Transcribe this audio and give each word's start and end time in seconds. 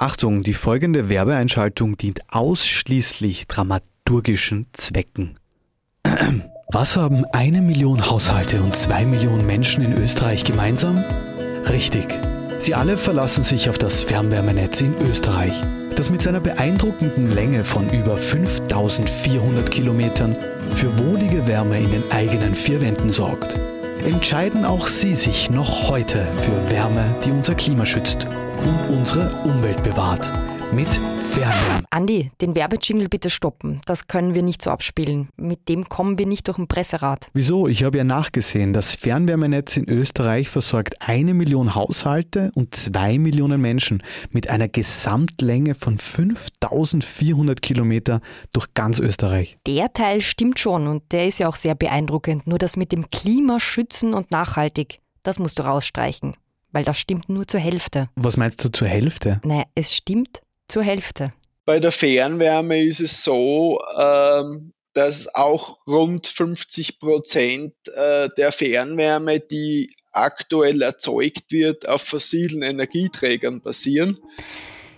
Achtung, 0.00 0.42
die 0.42 0.54
folgende 0.54 1.08
Werbeeinschaltung 1.08 1.96
dient 1.96 2.20
ausschließlich 2.28 3.48
dramaturgischen 3.48 4.66
Zwecken. 4.72 5.34
Was 6.72 6.96
haben 6.96 7.24
eine 7.32 7.60
Million 7.62 8.08
Haushalte 8.08 8.62
und 8.62 8.76
zwei 8.76 9.04
Millionen 9.04 9.44
Menschen 9.44 9.82
in 9.82 9.92
Österreich 9.94 10.44
gemeinsam? 10.44 11.02
Richtig, 11.68 12.06
sie 12.60 12.76
alle 12.76 12.96
verlassen 12.96 13.42
sich 13.42 13.68
auf 13.70 13.76
das 13.76 14.04
Fernwärmenetz 14.04 14.82
in 14.82 14.94
Österreich, 15.10 15.54
das 15.96 16.10
mit 16.10 16.22
seiner 16.22 16.40
beeindruckenden 16.40 17.34
Länge 17.34 17.64
von 17.64 17.90
über 17.90 18.16
5400 18.16 19.68
Kilometern 19.68 20.36
für 20.74 20.96
wohlige 20.96 21.48
Wärme 21.48 21.80
in 21.80 21.90
den 21.90 22.08
eigenen 22.12 22.54
vier 22.54 22.80
Wänden 22.80 23.08
sorgt. 23.08 23.58
Entscheiden 24.04 24.64
auch 24.64 24.86
Sie 24.86 25.14
sich 25.14 25.50
noch 25.50 25.88
heute 25.88 26.26
für 26.40 26.70
Wärme, 26.70 27.04
die 27.24 27.30
unser 27.30 27.54
Klima 27.54 27.84
schützt 27.84 28.26
und 28.26 28.96
unsere 28.96 29.30
Umwelt 29.44 29.82
bewahrt. 29.82 30.30
Mit 30.72 30.88
Fernwärme. 31.30 31.84
Andi, 31.90 32.30
den 32.42 32.54
Werbejingle 32.54 33.08
bitte 33.08 33.30
stoppen. 33.30 33.80
Das 33.86 34.06
können 34.06 34.34
wir 34.34 34.42
nicht 34.42 34.60
so 34.60 34.70
abspielen. 34.70 35.28
Mit 35.36 35.68
dem 35.70 35.88
kommen 35.88 36.18
wir 36.18 36.26
nicht 36.26 36.46
durch 36.46 36.58
ein 36.58 36.68
Presserat. 36.68 37.30
Wieso? 37.32 37.68
Ich 37.68 37.84
habe 37.84 37.96
ja 37.96 38.04
nachgesehen. 38.04 38.74
Das 38.74 38.94
Fernwärmenetz 38.94 39.78
in 39.78 39.88
Österreich 39.88 40.50
versorgt 40.50 40.96
eine 41.00 41.32
Million 41.32 41.74
Haushalte 41.74 42.50
und 42.54 42.74
zwei 42.74 43.18
Millionen 43.18 43.62
Menschen 43.62 44.02
mit 44.30 44.50
einer 44.50 44.68
Gesamtlänge 44.68 45.74
von 45.74 45.96
5400 45.96 47.62
Kilometer 47.62 48.20
durch 48.52 48.74
ganz 48.74 48.98
Österreich. 48.98 49.56
Der 49.66 49.92
Teil 49.94 50.20
stimmt 50.20 50.58
schon 50.58 50.86
und 50.86 51.12
der 51.12 51.28
ist 51.28 51.38
ja 51.38 51.48
auch 51.48 51.56
sehr 51.56 51.74
beeindruckend. 51.74 52.46
Nur 52.46 52.58
das 52.58 52.76
mit 52.76 52.92
dem 52.92 53.08
Klima 53.10 53.58
schützen 53.58 54.12
und 54.12 54.30
nachhaltig, 54.30 55.00
das 55.22 55.38
musst 55.38 55.58
du 55.58 55.62
rausstreichen. 55.62 56.36
Weil 56.72 56.84
das 56.84 56.98
stimmt 56.98 57.30
nur 57.30 57.46
zur 57.46 57.60
Hälfte. 57.60 58.10
Was 58.16 58.36
meinst 58.36 58.62
du 58.62 58.68
zur 58.70 58.88
Hälfte? 58.88 59.40
Naja, 59.42 59.64
es 59.74 59.94
stimmt 59.94 60.42
zur 60.68 60.82
Hälfte. 60.82 61.32
Bei 61.64 61.80
der 61.80 61.92
Fernwärme 61.92 62.82
ist 62.82 63.00
es 63.00 63.24
so, 63.24 63.78
ähm, 63.98 64.72
dass 64.94 65.34
auch 65.34 65.78
rund 65.86 66.26
50 66.26 66.98
Prozent 66.98 67.74
äh, 67.94 68.28
der 68.36 68.52
Fernwärme, 68.52 69.40
die 69.40 69.88
aktuell 70.12 70.82
erzeugt 70.82 71.52
wird, 71.52 71.88
auf 71.88 72.02
fossilen 72.02 72.62
Energieträgern 72.62 73.60
basieren. 73.60 74.18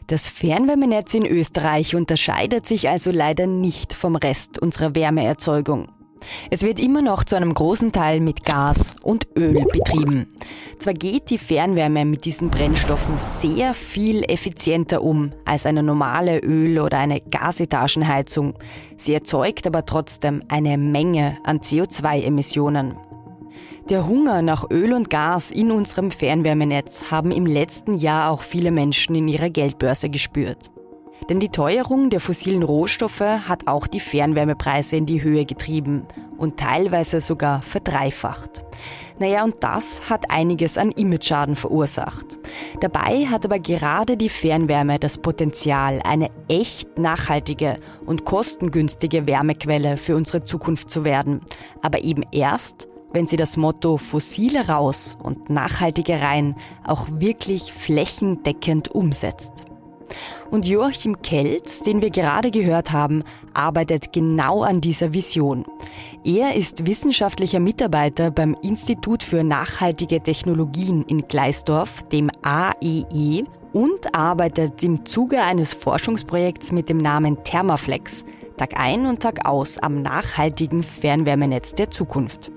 Das 0.06 0.28
Fernwärmenetz 0.28 1.14
in 1.14 1.26
Österreich 1.26 1.94
unterscheidet 1.94 2.66
sich 2.66 2.88
also 2.88 3.10
leider 3.10 3.46
nicht 3.46 3.92
vom 3.92 4.16
Rest 4.16 4.58
unserer 4.58 4.94
Wärmeerzeugung. 4.94 5.92
Es 6.50 6.62
wird 6.62 6.80
immer 6.80 7.02
noch 7.02 7.24
zu 7.24 7.36
einem 7.36 7.54
großen 7.54 7.92
Teil 7.92 8.20
mit 8.20 8.44
Gas 8.44 8.96
und 9.02 9.28
Öl 9.36 9.64
betrieben. 9.72 10.36
Zwar 10.80 10.94
geht 10.94 11.28
die 11.28 11.36
Fernwärme 11.36 12.06
mit 12.06 12.24
diesen 12.24 12.48
Brennstoffen 12.48 13.18
sehr 13.18 13.74
viel 13.74 14.24
effizienter 14.24 15.02
um 15.02 15.30
als 15.44 15.66
eine 15.66 15.82
normale 15.82 16.38
Öl- 16.38 16.80
oder 16.80 16.96
eine 16.96 17.20
Gasetagenheizung. 17.20 18.54
Sie 18.96 19.12
erzeugt 19.12 19.66
aber 19.66 19.84
trotzdem 19.84 20.42
eine 20.48 20.78
Menge 20.78 21.36
an 21.44 21.58
CO2-Emissionen. 21.58 22.96
Der 23.90 24.06
Hunger 24.06 24.40
nach 24.40 24.70
Öl 24.70 24.94
und 24.94 25.10
Gas 25.10 25.50
in 25.50 25.70
unserem 25.70 26.10
Fernwärmenetz 26.10 27.10
haben 27.10 27.30
im 27.30 27.44
letzten 27.44 27.96
Jahr 27.96 28.30
auch 28.30 28.40
viele 28.40 28.70
Menschen 28.70 29.14
in 29.14 29.28
ihrer 29.28 29.50
Geldbörse 29.50 30.08
gespürt. 30.08 30.70
Denn 31.28 31.40
die 31.40 31.50
Teuerung 31.50 32.08
der 32.08 32.20
fossilen 32.20 32.62
Rohstoffe 32.62 33.20
hat 33.20 33.66
auch 33.66 33.86
die 33.86 34.00
Fernwärmepreise 34.00 34.96
in 34.96 35.04
die 35.04 35.22
Höhe 35.22 35.44
getrieben 35.44 36.06
und 36.38 36.56
teilweise 36.58 37.20
sogar 37.20 37.60
verdreifacht. 37.60 38.64
Naja, 39.20 39.44
und 39.44 39.56
das 39.60 40.08
hat 40.08 40.30
einiges 40.30 40.78
an 40.78 40.92
Imageschaden 40.92 41.54
verursacht. 41.54 42.38
Dabei 42.80 43.26
hat 43.26 43.44
aber 43.44 43.58
gerade 43.58 44.16
die 44.16 44.30
Fernwärme 44.30 44.98
das 44.98 45.18
Potenzial, 45.18 46.00
eine 46.04 46.30
echt 46.48 46.98
nachhaltige 46.98 47.76
und 48.06 48.24
kostengünstige 48.24 49.26
Wärmequelle 49.26 49.98
für 49.98 50.16
unsere 50.16 50.44
Zukunft 50.46 50.88
zu 50.88 51.04
werden. 51.04 51.42
Aber 51.82 52.02
eben 52.02 52.22
erst, 52.32 52.88
wenn 53.12 53.26
sie 53.26 53.36
das 53.36 53.58
Motto 53.58 53.98
Fossile 53.98 54.68
raus 54.68 55.18
und 55.22 55.50
nachhaltige 55.50 56.22
rein 56.22 56.56
auch 56.82 57.06
wirklich 57.10 57.74
flächendeckend 57.74 58.88
umsetzt. 58.88 59.66
Und 60.50 60.66
Joachim 60.66 61.22
Kelz, 61.22 61.80
den 61.80 62.02
wir 62.02 62.10
gerade 62.10 62.50
gehört 62.50 62.92
haben, 62.92 63.22
arbeitet 63.54 64.12
genau 64.12 64.62
an 64.62 64.80
dieser 64.80 65.12
Vision. 65.12 65.64
Er 66.24 66.54
ist 66.54 66.86
wissenschaftlicher 66.86 67.60
Mitarbeiter 67.60 68.30
beim 68.30 68.56
Institut 68.62 69.22
für 69.22 69.44
nachhaltige 69.44 70.22
Technologien 70.22 71.02
in 71.04 71.28
Gleisdorf, 71.28 72.02
dem 72.12 72.30
AEE, 72.42 73.06
e, 73.12 73.44
und 73.72 74.14
arbeitet 74.14 74.82
im 74.82 75.04
Zuge 75.06 75.42
eines 75.42 75.72
Forschungsprojekts 75.72 76.72
mit 76.72 76.88
dem 76.88 76.98
Namen 76.98 77.42
Thermaflex 77.44 78.24
Tag 78.60 78.74
ein 78.76 79.06
und 79.06 79.22
Tag 79.22 79.46
aus 79.46 79.78
am 79.78 80.02
nachhaltigen 80.02 80.82
Fernwärmenetz 80.82 81.72
der 81.72 81.90
Zukunft. 81.90 82.52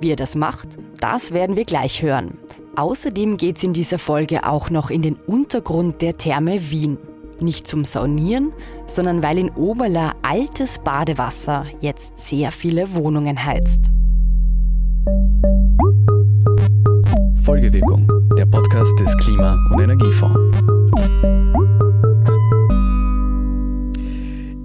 Wie 0.00 0.10
er 0.10 0.16
das 0.16 0.34
macht, 0.34 0.68
das 1.00 1.32
werden 1.32 1.56
wir 1.56 1.64
gleich 1.64 2.02
hören. 2.02 2.36
Außerdem 2.76 3.38
geht 3.38 3.56
es 3.56 3.62
in 3.62 3.72
dieser 3.72 3.98
Folge 3.98 4.46
auch 4.46 4.68
noch 4.68 4.90
in 4.90 5.00
den 5.00 5.14
Untergrund 5.14 6.02
der 6.02 6.18
Therme 6.18 6.70
Wien. 6.70 6.98
Nicht 7.40 7.66
zum 7.66 7.86
Saunieren, 7.86 8.52
sondern 8.86 9.22
weil 9.22 9.38
in 9.38 9.48
Oberla 9.50 10.14
altes 10.20 10.78
Badewasser 10.78 11.64
jetzt 11.80 12.18
sehr 12.18 12.52
viele 12.52 12.94
Wohnungen 12.94 13.42
heizt. 13.42 13.86
Folgewirkung, 17.40 18.06
der 18.36 18.44
Podcast 18.44 18.98
des 19.00 19.16
Klima- 19.18 19.56
und 19.72 19.80
Energiefonds. 19.80 20.38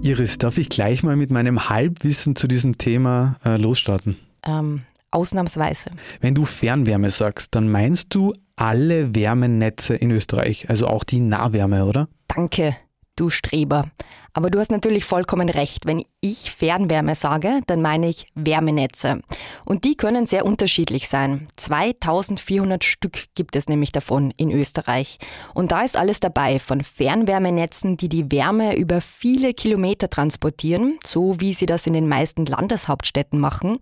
Iris, 0.02 0.36
darf 0.36 0.58
ich 0.58 0.68
gleich 0.68 1.02
mal 1.02 1.16
mit 1.16 1.30
meinem 1.30 1.70
Halbwissen 1.70 2.36
zu 2.36 2.46
diesem 2.46 2.76
Thema 2.76 3.36
äh, 3.42 3.56
losstarten? 3.56 4.16
Ähm, 4.44 4.82
Ausnahmsweise. 5.12 5.90
Wenn 6.20 6.34
du 6.34 6.44
Fernwärme 6.44 7.10
sagst, 7.10 7.54
dann 7.54 7.70
meinst 7.70 8.14
du 8.14 8.32
alle 8.56 9.14
Wärmenetze 9.14 9.94
in 9.94 10.10
Österreich, 10.10 10.68
also 10.68 10.86
auch 10.86 11.04
die 11.04 11.20
Nahwärme, 11.20 11.84
oder? 11.84 12.08
Danke, 12.28 12.76
du 13.16 13.30
Streber. 13.30 13.90
Aber 14.34 14.48
du 14.48 14.58
hast 14.58 14.70
natürlich 14.70 15.04
vollkommen 15.04 15.50
recht. 15.50 15.84
Wenn 15.84 16.04
ich 16.20 16.52
Fernwärme 16.52 17.14
sage, 17.14 17.60
dann 17.66 17.82
meine 17.82 18.08
ich 18.08 18.26
Wärmenetze. 18.34 19.20
Und 19.66 19.84
die 19.84 19.94
können 19.94 20.26
sehr 20.26 20.46
unterschiedlich 20.46 21.08
sein. 21.08 21.48
2400 21.56 22.82
Stück 22.82 23.26
gibt 23.34 23.56
es 23.56 23.68
nämlich 23.68 23.92
davon 23.92 24.32
in 24.38 24.50
Österreich. 24.50 25.18
Und 25.52 25.70
da 25.70 25.82
ist 25.82 25.98
alles 25.98 26.18
dabei, 26.20 26.58
von 26.58 26.82
Fernwärmenetzen, 26.82 27.98
die 27.98 28.08
die 28.08 28.32
Wärme 28.32 28.74
über 28.76 29.02
viele 29.02 29.52
Kilometer 29.52 30.08
transportieren, 30.08 30.98
so 31.04 31.38
wie 31.38 31.52
sie 31.52 31.66
das 31.66 31.86
in 31.86 31.92
den 31.92 32.08
meisten 32.08 32.46
Landeshauptstädten 32.46 33.38
machen, 33.38 33.78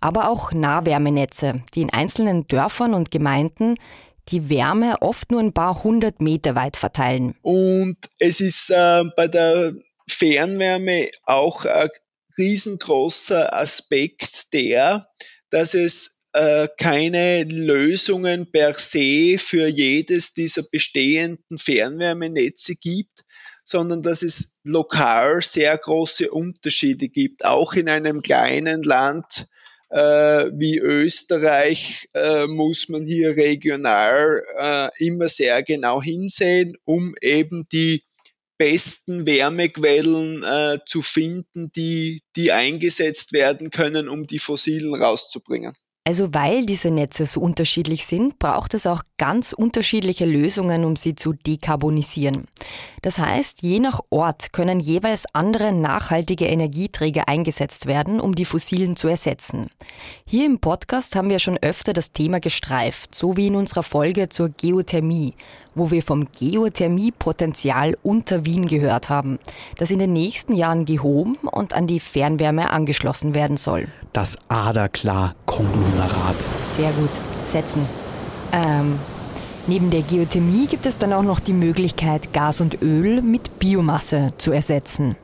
aber 0.00 0.28
auch 0.28 0.52
Nahwärmenetze, 0.52 1.62
die 1.74 1.80
in 1.80 1.90
einzelnen 1.90 2.46
Dörfern 2.46 2.92
und 2.92 3.10
Gemeinden 3.10 3.76
die 4.28 4.48
Wärme 4.48 5.02
oft 5.02 5.30
nur 5.30 5.40
ein 5.40 5.52
paar 5.52 5.82
hundert 5.84 6.20
Meter 6.20 6.54
weit 6.54 6.76
verteilen. 6.76 7.34
Und 7.42 7.96
es 8.18 8.40
ist 8.40 8.70
äh, 8.70 9.04
bei 9.16 9.28
der 9.28 9.74
Fernwärme 10.08 11.08
auch 11.24 11.64
ein 11.64 11.90
riesengroßer 12.36 13.54
Aspekt 13.54 14.52
der, 14.52 15.08
dass 15.50 15.74
es 15.74 16.26
äh, 16.32 16.68
keine 16.78 17.44
Lösungen 17.44 18.50
per 18.50 18.74
se 18.74 19.36
für 19.38 19.68
jedes 19.68 20.34
dieser 20.34 20.62
bestehenden 20.62 21.58
Fernwärmenetze 21.58 22.74
gibt, 22.74 23.24
sondern 23.64 24.02
dass 24.02 24.22
es 24.22 24.58
lokal 24.64 25.40
sehr 25.42 25.76
große 25.78 26.30
Unterschiede 26.30 27.08
gibt, 27.08 27.44
auch 27.44 27.74
in 27.74 27.88
einem 27.88 28.20
kleinen 28.20 28.82
Land 28.82 29.46
äh, 29.94 30.50
wie 30.52 30.78
Österreich 30.78 32.08
äh, 32.14 32.48
muss 32.48 32.88
man 32.88 33.06
hier 33.06 33.36
regional 33.36 34.42
äh, 34.58 34.88
immer 34.98 35.28
sehr 35.28 35.62
genau 35.62 36.02
hinsehen, 36.02 36.76
um 36.84 37.14
eben 37.22 37.68
die 37.70 38.02
besten 38.58 39.24
Wärmequellen 39.24 40.42
äh, 40.42 40.78
zu 40.84 41.00
finden, 41.00 41.70
die, 41.70 42.22
die 42.34 42.50
eingesetzt 42.50 43.32
werden 43.32 43.70
können, 43.70 44.08
um 44.08 44.26
die 44.26 44.40
fossilen 44.40 44.94
rauszubringen. 44.94 45.74
Also 46.06 46.34
weil 46.34 46.66
diese 46.66 46.90
Netze 46.90 47.24
so 47.24 47.40
unterschiedlich 47.40 48.04
sind, 48.04 48.38
braucht 48.38 48.74
es 48.74 48.86
auch 48.86 49.04
ganz 49.16 49.54
unterschiedliche 49.54 50.26
Lösungen, 50.26 50.84
um 50.84 50.96
sie 50.96 51.14
zu 51.14 51.32
dekarbonisieren. 51.32 52.46
Das 53.00 53.18
heißt, 53.18 53.62
je 53.62 53.78
nach 53.78 54.00
Ort 54.10 54.52
können 54.52 54.80
jeweils 54.80 55.24
andere 55.32 55.72
nachhaltige 55.72 56.44
Energieträger 56.44 57.26
eingesetzt 57.26 57.86
werden, 57.86 58.20
um 58.20 58.34
die 58.34 58.44
fossilen 58.44 58.96
zu 58.96 59.08
ersetzen. 59.08 59.70
Hier 60.26 60.44
im 60.44 60.58
Podcast 60.58 61.16
haben 61.16 61.30
wir 61.30 61.38
schon 61.38 61.56
öfter 61.62 61.94
das 61.94 62.12
Thema 62.12 62.38
gestreift, 62.38 63.14
so 63.14 63.38
wie 63.38 63.46
in 63.46 63.56
unserer 63.56 63.82
Folge 63.82 64.28
zur 64.28 64.50
Geothermie, 64.50 65.32
wo 65.74 65.90
wir 65.90 66.02
vom 66.02 66.26
Geothermiepotenzial 66.32 67.96
unter 68.02 68.44
Wien 68.44 68.66
gehört 68.66 69.08
haben, 69.08 69.38
das 69.78 69.90
in 69.90 69.98
den 69.98 70.12
nächsten 70.12 70.54
Jahren 70.54 70.84
gehoben 70.84 71.36
und 71.50 71.72
an 71.72 71.86
die 71.86 72.00
Fernwärme 72.00 72.70
angeschlossen 72.70 73.34
werden 73.34 73.56
soll. 73.56 73.88
Das 74.12 74.38
Aderklar-Konglomerat. 74.48 76.36
Sehr 76.70 76.90
gut. 76.92 77.10
Setzen. 77.48 77.86
Ähm, 78.52 78.98
Neben 79.66 79.90
der 79.90 80.02
Geothermie 80.02 80.66
gibt 80.66 80.84
es 80.84 80.98
dann 80.98 81.14
auch 81.14 81.22
noch 81.22 81.40
die 81.40 81.54
Möglichkeit, 81.54 82.34
Gas 82.34 82.60
und 82.60 82.82
Öl 82.82 83.22
mit 83.22 83.58
Biomasse 83.58 84.28
zu 84.36 84.52
ersetzen. 84.52 85.16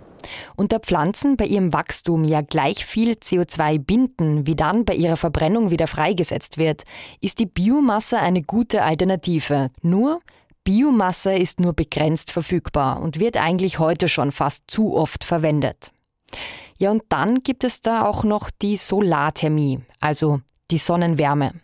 Und 0.57 0.73
da 0.73 0.79
Pflanzen 0.79 1.37
bei 1.37 1.45
ihrem 1.45 1.75
Wachstum 1.75 2.25
ja 2.25 2.41
gleich 2.41 2.87
viel 2.87 3.13
CO2 3.13 3.79
binden, 3.79 4.47
wie 4.47 4.57
dann 4.57 4.87
bei 4.87 4.95
ihrer 4.95 5.19
Verbrennung 5.19 5.71
wieder 5.71 5.87
freigesetzt 5.87 6.57
wird, 6.57 6.85
ist 7.21 7.39
die 7.39 7.47
Biomasse 7.47 8.19
eine 8.19 8.43
gute 8.43 8.83
Alternative. 8.83 9.71
Nur 9.83 10.21
Biomasse 10.71 11.33
ist 11.33 11.59
nur 11.59 11.73
begrenzt 11.73 12.31
verfügbar 12.31 13.03
und 13.03 13.19
wird 13.19 13.37
eigentlich 13.37 13.81
heute 13.81 14.09
schon 14.09 14.31
fast 14.31 14.63
zu 14.69 14.95
oft 14.95 15.25
verwendet. 15.25 15.91
Ja, 16.79 16.93
und 16.93 17.03
dann 17.09 17.43
gibt 17.43 17.65
es 17.65 17.81
da 17.81 18.05
auch 18.05 18.23
noch 18.23 18.51
die 18.63 18.77
Solarthermie, 18.77 19.81
also 19.99 20.43
die 20.71 20.79
Sonnenwärme. 20.79 21.55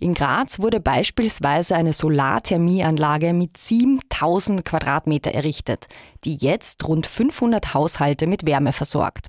In 0.00 0.12
Graz 0.12 0.58
wurde 0.58 0.80
beispielsweise 0.80 1.76
eine 1.76 1.92
Solarthermieanlage 1.92 3.32
mit 3.32 3.58
7000 3.58 4.64
Quadratmeter 4.64 5.30
errichtet, 5.30 5.86
die 6.24 6.36
jetzt 6.40 6.84
rund 6.88 7.06
500 7.06 7.74
Haushalte 7.74 8.26
mit 8.26 8.44
Wärme 8.44 8.72
versorgt. 8.72 9.28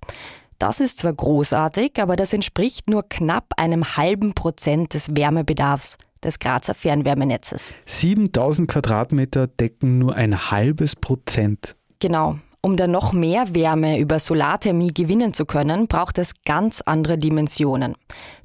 Das 0.57 0.79
ist 0.79 0.97
zwar 0.97 1.13
großartig, 1.13 2.01
aber 2.01 2.15
das 2.15 2.33
entspricht 2.33 2.89
nur 2.89 3.07
knapp 3.07 3.53
einem 3.57 3.95
halben 3.95 4.33
Prozent 4.33 4.95
des 4.95 5.15
Wärmebedarfs 5.15 5.99
des 6.23 6.39
Grazer 6.39 6.73
Fernwärmenetzes. 6.73 7.75
7000 7.85 8.69
Quadratmeter 8.69 9.47
decken 9.47 9.97
nur 9.97 10.15
ein 10.15 10.51
halbes 10.51 10.95
Prozent. 10.95 11.75
Genau. 11.99 12.37
Um 12.61 12.75
dann 12.75 12.91
noch 12.91 13.13
mehr 13.13 13.55
Wärme 13.55 13.99
über 13.99 14.19
Solarthermie 14.19 14.91
gewinnen 14.91 15.33
zu 15.33 15.45
können, 15.45 15.87
braucht 15.87 16.17
es 16.17 16.33
ganz 16.43 16.81
andere 16.81 17.17
Dimensionen. 17.17 17.95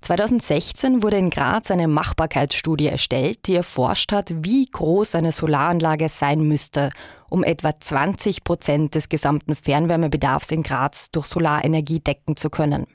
2016 0.03 1.03
wurde 1.03 1.17
in 1.17 1.31
Graz 1.31 1.71
eine 1.71 1.89
Machbarkeitsstudie 1.89 2.87
erstellt, 2.87 3.47
die 3.47 3.57
erforscht 3.57 4.13
hat, 4.13 4.33
wie 4.45 4.67
groß 4.67 5.17
eine 5.17 5.33
Solaranlage 5.33 6.09
sein 6.09 6.43
müsste, 6.47 6.91
um 7.31 7.43
etwa 7.43 7.73
20 7.81 8.45
Prozent 8.45 8.95
des 8.95 9.09
gesamten 9.09 9.57
Fernwärmebedarfs 9.57 10.51
in 10.51 10.63
Graz 10.63 11.11
durch 11.11 11.27
Solarenergie 11.27 12.01
decken 12.01 12.37
zu 12.37 12.51
können. 12.51 12.87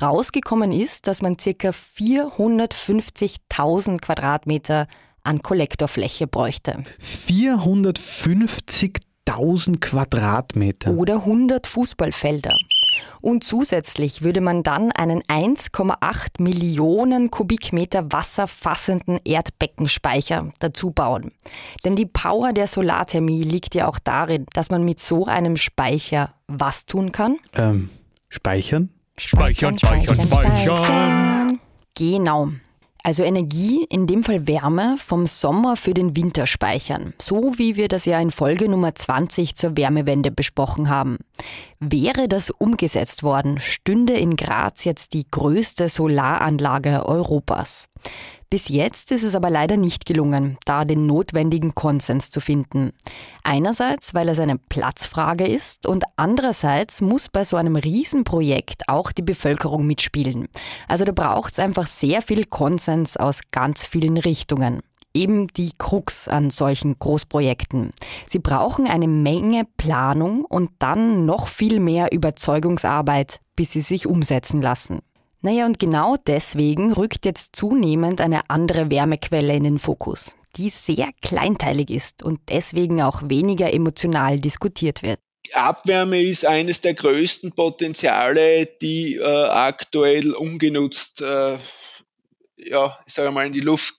Rausgekommen 0.00 0.72
ist, 0.72 1.06
dass 1.08 1.20
man 1.22 1.36
ca. 1.36 1.50
450.000 1.50 4.00
Quadratmeter 4.00 4.86
an 5.24 5.42
Kollektorfläche 5.42 6.26
bräuchte. 6.26 6.84
450.000 7.00 9.80
Quadratmeter. 9.80 10.94
Oder 10.94 11.16
100 11.16 11.66
Fußballfelder. 11.66 12.54
Und 13.20 13.44
zusätzlich 13.44 14.22
würde 14.22 14.40
man 14.40 14.62
dann 14.62 14.90
einen 14.92 15.20
1,8 15.22 16.42
Millionen 16.42 17.30
Kubikmeter 17.30 18.10
wasserfassenden 18.12 19.20
Erdbeckenspeicher 19.24 20.50
dazu 20.60 20.92
bauen. 20.92 21.32
Denn 21.84 21.96
die 21.96 22.06
Power 22.06 22.52
der 22.52 22.68
Solarthermie 22.68 23.42
liegt 23.42 23.74
ja 23.74 23.88
auch 23.88 23.98
darin, 23.98 24.46
dass 24.52 24.70
man 24.70 24.84
mit 24.84 25.00
so 25.00 25.26
einem 25.26 25.56
Speicher 25.56 26.34
was 26.46 26.86
tun 26.86 27.10
kann? 27.12 27.38
Ähm, 27.54 27.90
speichern? 28.28 28.90
Speichern, 29.18 29.78
speichern, 29.78 30.20
speichern. 30.22 31.60
Genau. 31.96 32.48
Also 33.02 33.22
Energie, 33.24 33.86
in 33.88 34.06
dem 34.06 34.22
Fall 34.22 34.46
Wärme, 34.46 34.96
vom 34.98 35.26
Sommer 35.26 35.76
für 35.76 35.94
den 35.94 36.16
Winter 36.16 36.46
speichern. 36.46 37.14
So 37.20 37.54
wie 37.56 37.76
wir 37.76 37.88
das 37.88 38.04
ja 38.04 38.20
in 38.20 38.30
Folge 38.30 38.68
Nummer 38.68 38.94
20 38.94 39.56
zur 39.56 39.76
Wärmewende 39.76 40.30
besprochen 40.30 40.88
haben. 40.88 41.18
Wäre 41.80 42.28
das 42.28 42.50
umgesetzt 42.50 43.22
worden, 43.22 43.60
stünde 43.60 44.14
in 44.14 44.36
Graz 44.36 44.84
jetzt 44.84 45.14
die 45.14 45.24
größte 45.30 45.88
Solaranlage 45.88 47.06
Europas. 47.06 47.88
Bis 48.50 48.68
jetzt 48.68 49.12
ist 49.12 49.24
es 49.24 49.34
aber 49.34 49.50
leider 49.50 49.76
nicht 49.76 50.06
gelungen, 50.06 50.56
da 50.64 50.84
den 50.86 51.06
notwendigen 51.06 51.74
Konsens 51.74 52.30
zu 52.30 52.40
finden. 52.40 52.92
Einerseits, 53.42 54.14
weil 54.14 54.28
es 54.30 54.38
eine 54.38 54.56
Platzfrage 54.56 55.46
ist 55.46 55.86
und 55.86 56.04
andererseits 56.16 57.02
muss 57.02 57.28
bei 57.28 57.44
so 57.44 57.56
einem 57.56 57.76
Riesenprojekt 57.76 58.88
auch 58.88 59.12
die 59.12 59.22
Bevölkerung 59.22 59.86
mitspielen. 59.86 60.48
Also 60.86 61.04
da 61.04 61.12
braucht 61.12 61.52
es 61.52 61.58
einfach 61.58 61.86
sehr 61.86 62.22
viel 62.22 62.44
Konsens 62.44 63.16
aus 63.18 63.40
ganz 63.50 63.84
vielen 63.84 64.16
Richtungen 64.16 64.80
eben 65.14 65.48
die 65.48 65.72
Krux 65.76 66.28
an 66.28 66.50
solchen 66.50 66.98
Großprojekten. 66.98 67.92
Sie 68.28 68.38
brauchen 68.38 68.86
eine 68.86 69.08
Menge 69.08 69.64
Planung 69.76 70.44
und 70.44 70.70
dann 70.78 71.26
noch 71.26 71.48
viel 71.48 71.80
mehr 71.80 72.12
Überzeugungsarbeit, 72.12 73.40
bis 73.56 73.72
sie 73.72 73.80
sich 73.80 74.06
umsetzen 74.06 74.62
lassen. 74.62 75.00
Naja, 75.40 75.66
und 75.66 75.78
genau 75.78 76.16
deswegen 76.16 76.92
rückt 76.92 77.24
jetzt 77.24 77.54
zunehmend 77.54 78.20
eine 78.20 78.50
andere 78.50 78.90
Wärmequelle 78.90 79.54
in 79.54 79.62
den 79.62 79.78
Fokus, 79.78 80.34
die 80.56 80.70
sehr 80.70 81.10
kleinteilig 81.22 81.90
ist 81.90 82.24
und 82.24 82.40
deswegen 82.48 83.00
auch 83.02 83.22
weniger 83.24 83.72
emotional 83.72 84.40
diskutiert 84.40 85.02
wird. 85.04 85.20
Abwärme 85.52 86.20
ist 86.20 86.44
eines 86.44 86.80
der 86.80 86.94
größten 86.94 87.52
Potenziale, 87.52 88.66
die 88.82 89.14
äh, 89.14 89.22
aktuell 89.22 90.32
ungenutzt, 90.32 91.22
äh, 91.22 91.56
ja, 92.56 92.98
ich 93.06 93.14
sage 93.14 93.30
mal, 93.30 93.46
in 93.46 93.52
die 93.52 93.60
Luft 93.60 93.94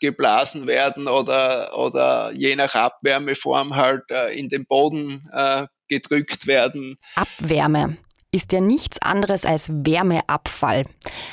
geblasen 0.00 0.66
werden 0.66 1.06
oder, 1.06 1.78
oder 1.78 2.32
je 2.32 2.56
nach 2.56 2.74
Abwärmeform 2.74 3.76
halt 3.76 4.02
äh, 4.10 4.36
in 4.36 4.48
den 4.48 4.66
Boden 4.66 5.22
äh, 5.32 5.66
gedrückt 5.88 6.48
werden. 6.48 6.96
Abwärme 7.14 7.96
ist 8.32 8.52
ja 8.52 8.60
nichts 8.60 9.00
anderes 9.00 9.44
als 9.44 9.70
Wärmeabfall. 9.70 10.86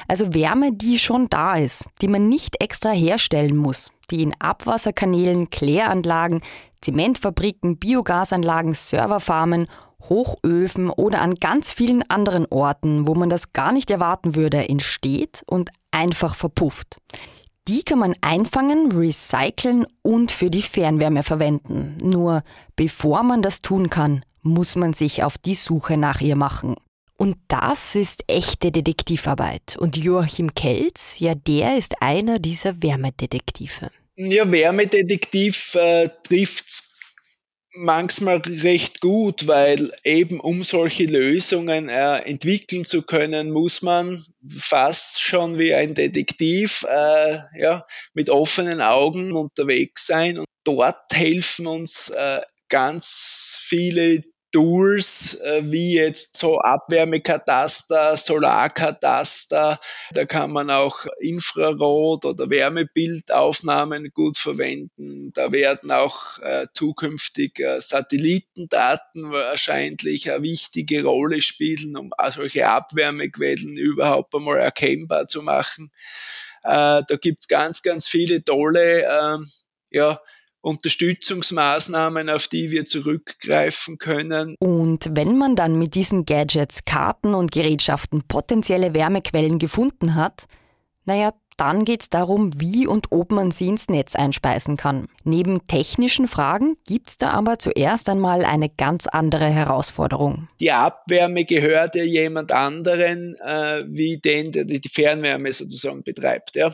Also 0.07 0.33
Wärme, 0.33 0.73
die 0.73 0.99
schon 0.99 1.29
da 1.29 1.55
ist, 1.55 1.85
die 2.01 2.07
man 2.07 2.29
nicht 2.29 2.61
extra 2.61 2.91
herstellen 2.91 3.55
muss, 3.55 3.91
die 4.11 4.21
in 4.21 4.35
Abwasserkanälen, 4.39 5.49
Kläranlagen, 5.49 6.41
Zementfabriken, 6.81 7.77
Biogasanlagen, 7.77 8.73
Serverfarmen, 8.73 9.67
Hochöfen 10.01 10.89
oder 10.89 11.21
an 11.21 11.35
ganz 11.35 11.73
vielen 11.73 12.09
anderen 12.09 12.45
Orten, 12.49 13.07
wo 13.07 13.15
man 13.15 13.29
das 13.29 13.53
gar 13.53 13.71
nicht 13.71 13.89
erwarten 13.91 14.35
würde, 14.35 14.67
entsteht 14.69 15.43
und 15.45 15.71
einfach 15.91 16.35
verpufft. 16.35 16.97
Die 17.67 17.83
kann 17.83 17.99
man 17.99 18.15
einfangen, 18.21 18.91
recyceln 18.91 19.85
und 20.01 20.31
für 20.31 20.49
die 20.49 20.63
Fernwärme 20.63 21.23
verwenden. 21.23 21.97
Nur 22.01 22.43
bevor 22.75 23.23
man 23.23 23.41
das 23.41 23.59
tun 23.59 23.89
kann, 23.89 24.23
muss 24.41 24.75
man 24.75 24.93
sich 24.93 25.23
auf 25.23 25.37
die 25.37 25.55
Suche 25.55 25.97
nach 25.97 26.21
ihr 26.21 26.35
machen. 26.35 26.75
Und 27.19 27.35
das 27.49 27.95
ist 27.95 28.23
echte 28.27 28.71
Detektivarbeit. 28.71 29.75
Und 29.77 29.97
Joachim 29.97 30.55
Kelz, 30.55 31.19
ja, 31.19 31.35
der 31.35 31.77
ist 31.77 32.01
einer 32.01 32.39
dieser 32.39 32.81
Wärmedetektive. 32.81 33.91
Ja, 34.15 34.49
Wärmedetektiv 34.49 35.75
äh, 35.75 36.07
trifft 36.23 36.65
manchmal 37.73 38.37
recht 38.37 39.01
gut, 39.01 39.47
weil 39.47 39.91
eben 40.05 40.39
um 40.39 40.63
solche 40.63 41.07
Lösungen 41.07 41.89
äh, 41.89 42.19
entwickeln 42.19 42.85
zu 42.85 43.01
können, 43.01 43.51
muss 43.51 43.81
man 43.81 44.23
fast 44.47 45.21
schon 45.21 45.57
wie 45.57 45.73
ein 45.73 45.95
Detektiv 45.95 46.85
äh, 46.87 47.39
ja, 47.59 47.85
mit 48.13 48.29
offenen 48.29 48.79
Augen 48.79 49.33
unterwegs 49.33 50.07
sein. 50.07 50.37
Und 50.37 50.47
dort 50.63 51.11
helfen 51.11 51.67
uns 51.67 52.11
äh, 52.11 52.39
ganz 52.69 53.59
viele 53.61 54.23
Tools 54.51 55.39
äh, 55.41 55.61
wie 55.65 55.95
jetzt 55.95 56.37
so 56.37 56.59
Abwärmekataster, 56.59 58.17
Solarkataster. 58.17 59.79
Da 60.11 60.25
kann 60.25 60.51
man 60.51 60.71
auch 60.71 61.05
Infrarot- 61.19 62.25
oder 62.25 62.49
Wärmebildaufnahmen 62.49 64.11
gut 64.13 64.37
verwenden. 64.37 65.31
Da 65.33 65.51
werden 65.51 65.91
auch 65.91 66.39
äh, 66.39 66.65
zukünftig 66.73 67.59
äh, 67.59 67.79
Satellitendaten 67.79 69.31
wahrscheinlich 69.31 70.31
eine 70.31 70.41
wichtige 70.43 71.03
Rolle 71.03 71.41
spielen, 71.41 71.95
um 71.95 72.11
solche 72.31 72.67
Abwärmequellen 72.67 73.73
überhaupt 73.75 74.33
einmal 74.33 74.57
erkennbar 74.57 75.27
zu 75.27 75.43
machen. 75.43 75.91
Äh, 76.63 77.03
da 77.07 77.15
gibt's 77.21 77.47
ganz, 77.47 77.83
ganz 77.83 78.07
viele 78.07 78.43
tolle 78.43 79.03
ähm, 79.03 79.47
ja, 79.91 80.19
Unterstützungsmaßnahmen, 80.61 82.29
auf 82.29 82.47
die 82.47 82.71
wir 82.71 82.85
zurückgreifen 82.85 83.97
können. 83.97 84.55
Und 84.59 85.09
wenn 85.11 85.37
man 85.37 85.55
dann 85.55 85.77
mit 85.77 85.95
diesen 85.95 86.25
Gadgets, 86.25 86.85
Karten 86.85 87.33
und 87.33 87.51
Gerätschaften 87.51 88.23
potenzielle 88.27 88.93
Wärmequellen 88.93 89.59
gefunden 89.59 90.15
hat, 90.15 90.47
naja, 91.05 91.33
dann 91.59 91.85
geht 91.85 92.01
es 92.03 92.09
darum, 92.09 92.51
wie 92.59 92.87
und 92.87 93.11
ob 93.11 93.31
man 93.31 93.51
sie 93.51 93.67
ins 93.67 93.89
Netz 93.89 94.15
einspeisen 94.15 94.77
kann. 94.77 95.07
Neben 95.23 95.67
technischen 95.67 96.27
Fragen 96.27 96.75
gibt 96.85 97.09
es 97.09 97.17
da 97.17 97.31
aber 97.31 97.59
zuerst 97.59 98.09
einmal 98.09 98.45
eine 98.45 98.69
ganz 98.69 99.07
andere 99.07 99.45
Herausforderung. 99.45 100.47
Die 100.59 100.71
Abwärme 100.71 101.45
gehört 101.45 101.95
ja 101.95 102.03
jemand 102.03 102.51
anderen, 102.51 103.35
äh, 103.45 103.83
wie 103.87 104.17
den, 104.17 104.51
der 104.51 104.65
die 104.65 104.81
Fernwärme 104.89 105.51
sozusagen 105.51 106.03
betreibt. 106.03 106.55
Ja. 106.55 106.73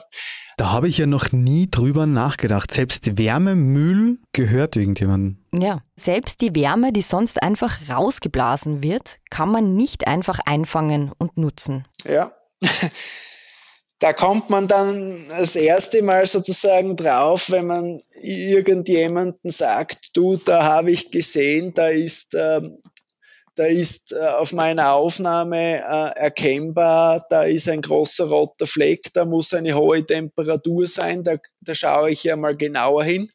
Da 0.57 0.71
habe 0.71 0.87
ich 0.87 0.97
ja 0.97 1.05
noch 1.05 1.31
nie 1.31 1.69
drüber 1.69 2.05
nachgedacht. 2.05 2.71
Selbst 2.71 3.17
Wärmemüll 3.17 4.19
gehört 4.31 4.77
irgendjemandem. 4.77 5.37
Ja, 5.53 5.81
selbst 5.97 6.39
die 6.41 6.55
Wärme, 6.55 6.93
die 6.93 7.01
sonst 7.01 7.41
einfach 7.41 7.89
rausgeblasen 7.89 8.81
wird, 8.81 9.17
kann 9.29 9.51
man 9.51 9.75
nicht 9.75 10.07
einfach 10.07 10.39
einfangen 10.45 11.11
und 11.17 11.37
nutzen. 11.37 11.85
Ja. 12.07 12.31
Da 13.99 14.11
kommt 14.13 14.49
man 14.49 14.67
dann 14.67 15.17
das 15.29 15.55
erste 15.55 16.01
Mal 16.01 16.27
sozusagen 16.27 16.95
drauf, 16.97 17.49
wenn 17.49 17.67
man 17.67 18.01
irgendjemanden 18.21 19.51
sagt, 19.51 20.09
du, 20.17 20.37
da 20.37 20.63
habe 20.63 20.91
ich 20.91 21.11
gesehen, 21.11 21.73
da 21.73 21.87
ist, 21.87 22.33
äh, 22.33 22.61
da 23.55 23.65
ist 23.65 24.11
äh, 24.11 24.17
auf 24.17 24.51
meiner 24.51 24.93
Aufnahme 24.93 25.77
äh, 25.77 26.19
erkennbar, 26.19 27.25
da 27.29 27.43
ist 27.43 27.69
ein 27.69 27.81
großer 27.81 28.25
roter 28.25 28.67
Fleck, 28.67 29.13
da 29.13 29.23
muss 29.23 29.53
eine 29.53 29.75
hohe 29.75 30.05
Temperatur 30.05 30.87
sein, 30.87 31.23
da, 31.23 31.37
da 31.61 31.73
schaue 31.73 32.09
ich 32.09 32.23
ja 32.25 32.35
mal 32.35 32.55
genauer 32.57 33.05
hin. 33.05 33.29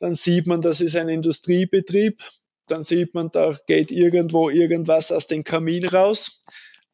Dann 0.00 0.16
sieht 0.16 0.46
man, 0.46 0.62
das 0.62 0.80
ist 0.80 0.96
ein 0.96 1.08
Industriebetrieb. 1.08 2.22
Dann 2.66 2.82
sieht 2.82 3.14
man, 3.14 3.30
da 3.30 3.54
geht 3.66 3.90
irgendwo 3.90 4.48
irgendwas 4.48 5.12
aus 5.12 5.26
dem 5.26 5.44
Kamin 5.44 5.86
raus 5.86 6.42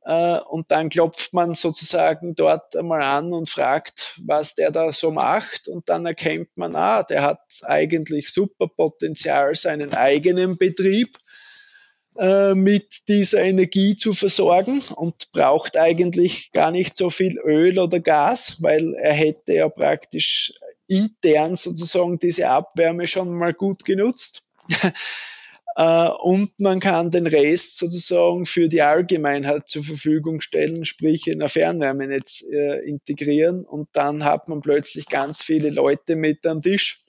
äh, 0.06 0.38
und 0.38 0.70
dann 0.70 0.88
klopft 0.88 1.34
man 1.34 1.54
sozusagen 1.54 2.36
dort 2.36 2.76
einmal 2.76 3.02
an 3.02 3.32
und 3.32 3.48
fragt, 3.48 4.14
was 4.24 4.54
der 4.54 4.70
da 4.70 4.92
so 4.92 5.10
macht. 5.10 5.66
Und 5.66 5.88
dann 5.88 6.06
erkennt 6.06 6.48
man, 6.54 6.76
ah, 6.76 7.02
der 7.02 7.22
hat 7.22 7.40
eigentlich 7.64 8.30
super 8.32 8.68
Potenzial, 8.68 9.56
seinen 9.56 9.94
eigenen 9.94 10.58
Betrieb 10.58 11.18
äh, 12.18 12.54
mit 12.54 13.08
dieser 13.08 13.42
Energie 13.42 13.96
zu 13.96 14.12
versorgen 14.12 14.80
und 14.94 15.32
braucht 15.32 15.76
eigentlich 15.76 16.52
gar 16.52 16.70
nicht 16.70 16.96
so 16.96 17.10
viel 17.10 17.36
Öl 17.38 17.80
oder 17.80 17.98
Gas, 17.98 18.62
weil 18.62 18.94
er 18.94 19.12
hätte 19.12 19.54
ja 19.54 19.68
praktisch 19.68 20.52
intern 20.86 21.56
sozusagen 21.56 22.20
diese 22.20 22.48
Abwärme 22.48 23.08
schon 23.08 23.34
mal 23.34 23.52
gut 23.52 23.84
genutzt. 23.84 24.46
Äh, 25.76 26.08
und 26.08 26.58
man 26.58 26.80
kann 26.80 27.10
den 27.10 27.26
Rest 27.26 27.76
sozusagen 27.76 28.46
für 28.46 28.68
die 28.68 28.80
Allgemeinheit 28.80 29.68
zur 29.68 29.84
Verfügung 29.84 30.40
stellen, 30.40 30.86
sprich 30.86 31.26
in 31.26 31.42
ein 31.42 31.50
Fernwärmenetz 31.50 32.44
äh, 32.50 32.88
integrieren. 32.88 33.64
Und 33.64 33.88
dann 33.92 34.24
hat 34.24 34.48
man 34.48 34.62
plötzlich 34.62 35.06
ganz 35.06 35.42
viele 35.42 35.68
Leute 35.68 36.16
mit 36.16 36.46
am 36.46 36.62
Tisch 36.62 37.05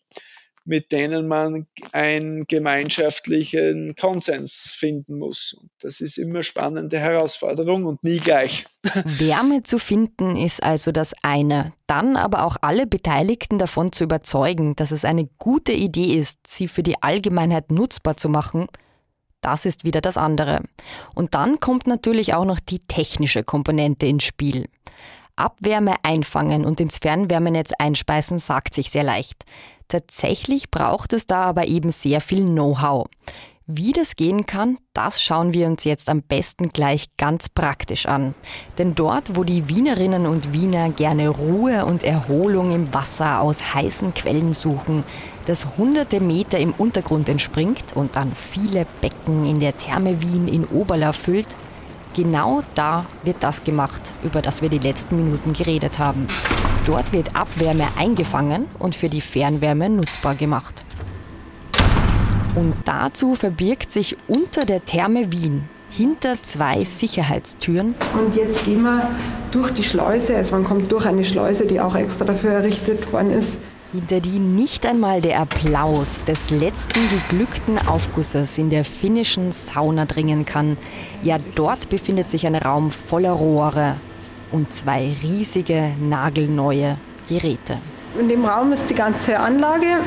mit 0.67 0.91
denen 0.91 1.27
man 1.27 1.65
einen 1.93 2.45
gemeinschaftlichen 2.45 3.95
Konsens 3.95 4.69
finden 4.73 5.17
muss. 5.17 5.53
Und 5.53 5.69
das 5.81 6.01
ist 6.01 6.17
immer 6.17 6.43
spannende 6.43 6.99
Herausforderung 6.99 7.85
und 7.85 8.03
nie 8.03 8.17
gleich. 8.17 8.65
Wärme 9.05 9.63
zu 9.63 9.79
finden 9.79 10.35
ist 10.35 10.61
also 10.61 10.91
das 10.91 11.13
eine. 11.23 11.73
Dann 11.87 12.17
aber 12.17 12.43
auch 12.43 12.57
alle 12.61 12.85
Beteiligten 12.85 13.57
davon 13.57 13.93
zu 13.93 14.03
überzeugen, 14.03 14.75
dass 14.75 14.91
es 14.91 15.05
eine 15.05 15.29
gute 15.37 15.71
Idee 15.71 16.17
ist, 16.17 16.37
sie 16.45 16.67
für 16.67 16.83
die 16.83 17.01
Allgemeinheit 17.01 17.71
nutzbar 17.71 18.17
zu 18.17 18.27
machen, 18.27 18.67
das 19.41 19.65
ist 19.65 19.85
wieder 19.85 20.01
das 20.01 20.17
andere. 20.17 20.63
Und 21.15 21.33
dann 21.33 21.59
kommt 21.59 21.87
natürlich 21.87 22.33
auch 22.33 22.45
noch 22.45 22.59
die 22.59 22.79
technische 22.79 23.43
Komponente 23.43 24.05
ins 24.05 24.25
Spiel. 24.25 24.67
Abwärme 25.37 25.95
einfangen 26.03 26.65
und 26.65 26.81
ins 26.81 26.97
Fernwärmenetz 26.97 27.71
einspeisen 27.77 28.39
sagt 28.39 28.73
sich 28.73 28.89
sehr 28.89 29.03
leicht. 29.03 29.45
Tatsächlich 29.87 30.69
braucht 30.69 31.13
es 31.13 31.27
da 31.27 31.43
aber 31.43 31.67
eben 31.67 31.91
sehr 31.91 32.19
viel 32.21 32.43
Know-how. 32.43 33.07
Wie 33.69 33.91
das 33.91 34.15
gehen 34.15 34.45
kann, 34.45 34.77
das 34.93 35.21
schauen 35.21 35.53
wir 35.53 35.67
uns 35.67 35.83
jetzt 35.83 36.07
am 36.07 36.21
besten 36.21 36.69
gleich 36.69 37.07
ganz 37.17 37.49
praktisch 37.49 38.05
an. 38.05 38.33
Denn 38.77 38.95
dort, 38.95 39.35
wo 39.35 39.43
die 39.43 39.67
Wienerinnen 39.67 40.25
und 40.25 40.53
Wiener 40.53 40.89
gerne 40.89 41.27
Ruhe 41.27 41.85
und 41.85 42.03
Erholung 42.03 42.71
im 42.71 42.93
Wasser 42.93 43.41
aus 43.41 43.73
heißen 43.73 44.13
Quellen 44.13 44.53
suchen, 44.53 45.03
das 45.47 45.67
hunderte 45.77 46.21
Meter 46.21 46.59
im 46.59 46.73
Untergrund 46.77 47.27
entspringt 47.27 47.83
und 47.93 48.15
dann 48.15 48.31
viele 48.33 48.87
Becken 49.01 49.45
in 49.45 49.59
der 49.59 49.77
Therme 49.77 50.21
Wien 50.21 50.47
in 50.47 50.63
Oberla 50.65 51.11
füllt, 51.11 51.49
genau 52.15 52.63
da 52.73 53.05
wird 53.23 53.37
das 53.41 53.65
gemacht, 53.65 54.13
über 54.23 54.41
das 54.41 54.61
wir 54.61 54.69
die 54.69 54.79
letzten 54.79 55.17
Minuten 55.17 55.51
geredet 55.51 55.99
haben. 55.99 56.27
Dort 56.87 57.11
wird 57.11 57.35
Abwärme 57.35 57.85
eingefangen 57.97 58.65
und 58.79 58.95
für 58.95 59.09
die 59.09 59.19
Fernwärme 59.19 59.89
nutzbar 59.89 60.35
gemacht. 60.35 60.85
Und 62.55 62.75
dazu 62.85 63.35
verbirgt 63.35 63.91
sich 63.91 64.15
unter 64.29 64.65
der 64.65 64.85
Therme 64.85 65.29
Wien 65.33 65.65
hinter 65.89 66.41
zwei 66.43 66.85
Sicherheitstüren. 66.85 67.93
Und 68.17 68.35
jetzt 68.37 68.63
gehen 68.63 68.83
wir 68.83 69.09
durch 69.51 69.71
die 69.71 69.83
Schleuse, 69.83 70.37
also 70.37 70.53
man 70.55 70.63
kommt 70.63 70.89
durch 70.89 71.05
eine 71.05 71.25
Schleuse, 71.25 71.65
die 71.65 71.81
auch 71.81 71.93
extra 71.93 72.23
dafür 72.23 72.51
errichtet 72.51 73.11
worden 73.11 73.31
ist. 73.31 73.57
Hinter 73.91 74.21
die 74.21 74.39
nicht 74.39 74.85
einmal 74.85 75.21
der 75.21 75.41
Applaus 75.41 76.23
des 76.23 76.51
letzten 76.51 77.01
geglückten 77.09 77.85
Aufgusses 77.85 78.57
in 78.57 78.69
der 78.69 78.85
finnischen 78.85 79.51
Sauna 79.51 80.05
dringen 80.05 80.45
kann. 80.45 80.77
Ja, 81.21 81.37
dort 81.55 81.89
befindet 81.89 82.29
sich 82.29 82.47
ein 82.47 82.55
Raum 82.55 82.91
voller 82.91 83.31
Rohre, 83.31 83.97
und 84.51 84.73
zwei 84.73 85.15
riesige, 85.21 85.91
nagelneue 85.99 86.97
Geräte. 87.27 87.77
In 88.19 88.29
dem 88.29 88.45
Raum 88.45 88.71
ist 88.71 88.89
die 88.89 88.95
ganze 88.95 89.39
Anlage 89.39 89.97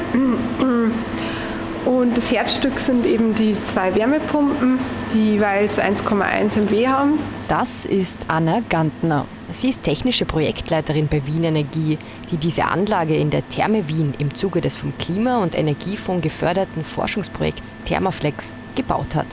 und 1.85 2.17
das 2.17 2.33
Herzstück 2.33 2.79
sind 2.79 3.07
eben 3.07 3.35
die 3.35 3.55
zwei 3.63 3.95
Wärmepumpen, 3.95 4.79
die 5.13 5.33
jeweils 5.33 5.81
1,1 5.81 6.61
MW 6.61 6.89
haben. 6.89 7.19
Das 7.49 7.85
ist 7.85 8.19
Anna 8.29 8.63
Gantner. 8.69 9.27
Sie 9.53 9.71
ist 9.71 9.83
technische 9.83 10.25
Projektleiterin 10.25 11.09
bei 11.09 11.25
Wien 11.27 11.45
Energie, 11.45 11.99
die 12.31 12.37
diese 12.37 12.65
Anlage 12.65 13.17
in 13.17 13.31
der 13.31 13.49
Therme 13.49 13.89
Wien 13.89 14.15
im 14.19 14.35
Zuge 14.35 14.61
des 14.61 14.77
vom 14.77 14.93
Klima- 14.99 15.43
und 15.43 15.57
Energiefonds 15.57 16.23
geförderten 16.23 16.85
Forschungsprojekts 16.85 17.75
Thermaflex 17.87 18.55
gebaut 18.75 19.15
hat. 19.15 19.27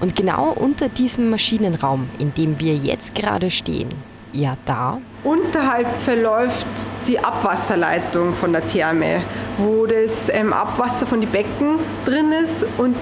Und 0.00 0.16
genau 0.16 0.50
unter 0.50 0.88
diesem 0.88 1.30
Maschinenraum, 1.30 2.08
in 2.18 2.34
dem 2.34 2.58
wir 2.58 2.74
jetzt 2.74 3.14
gerade 3.14 3.50
stehen, 3.50 3.90
ja, 4.34 4.56
da. 4.66 5.00
Unterhalb 5.22 6.00
verläuft 6.00 6.66
die 7.06 7.18
Abwasserleitung 7.18 8.34
von 8.34 8.52
der 8.52 8.66
Therme, 8.66 9.22
wo 9.58 9.86
das 9.86 10.28
ähm, 10.28 10.52
Abwasser 10.52 11.06
von 11.06 11.20
den 11.20 11.30
Becken 11.30 11.78
drin 12.04 12.32
ist 12.32 12.66
und 12.76 12.96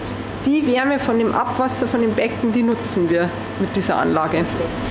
die 0.47 0.67
Wärme 0.67 0.99
von 0.99 1.19
dem 1.19 1.35
Abwasser 1.35 1.87
von 1.87 2.01
den 2.01 2.15
Becken, 2.15 2.53
die 2.53 2.63
nutzen 2.63 3.09
wir 3.09 3.29
mit 3.61 3.75
dieser 3.77 3.97
Anlage. 3.97 4.45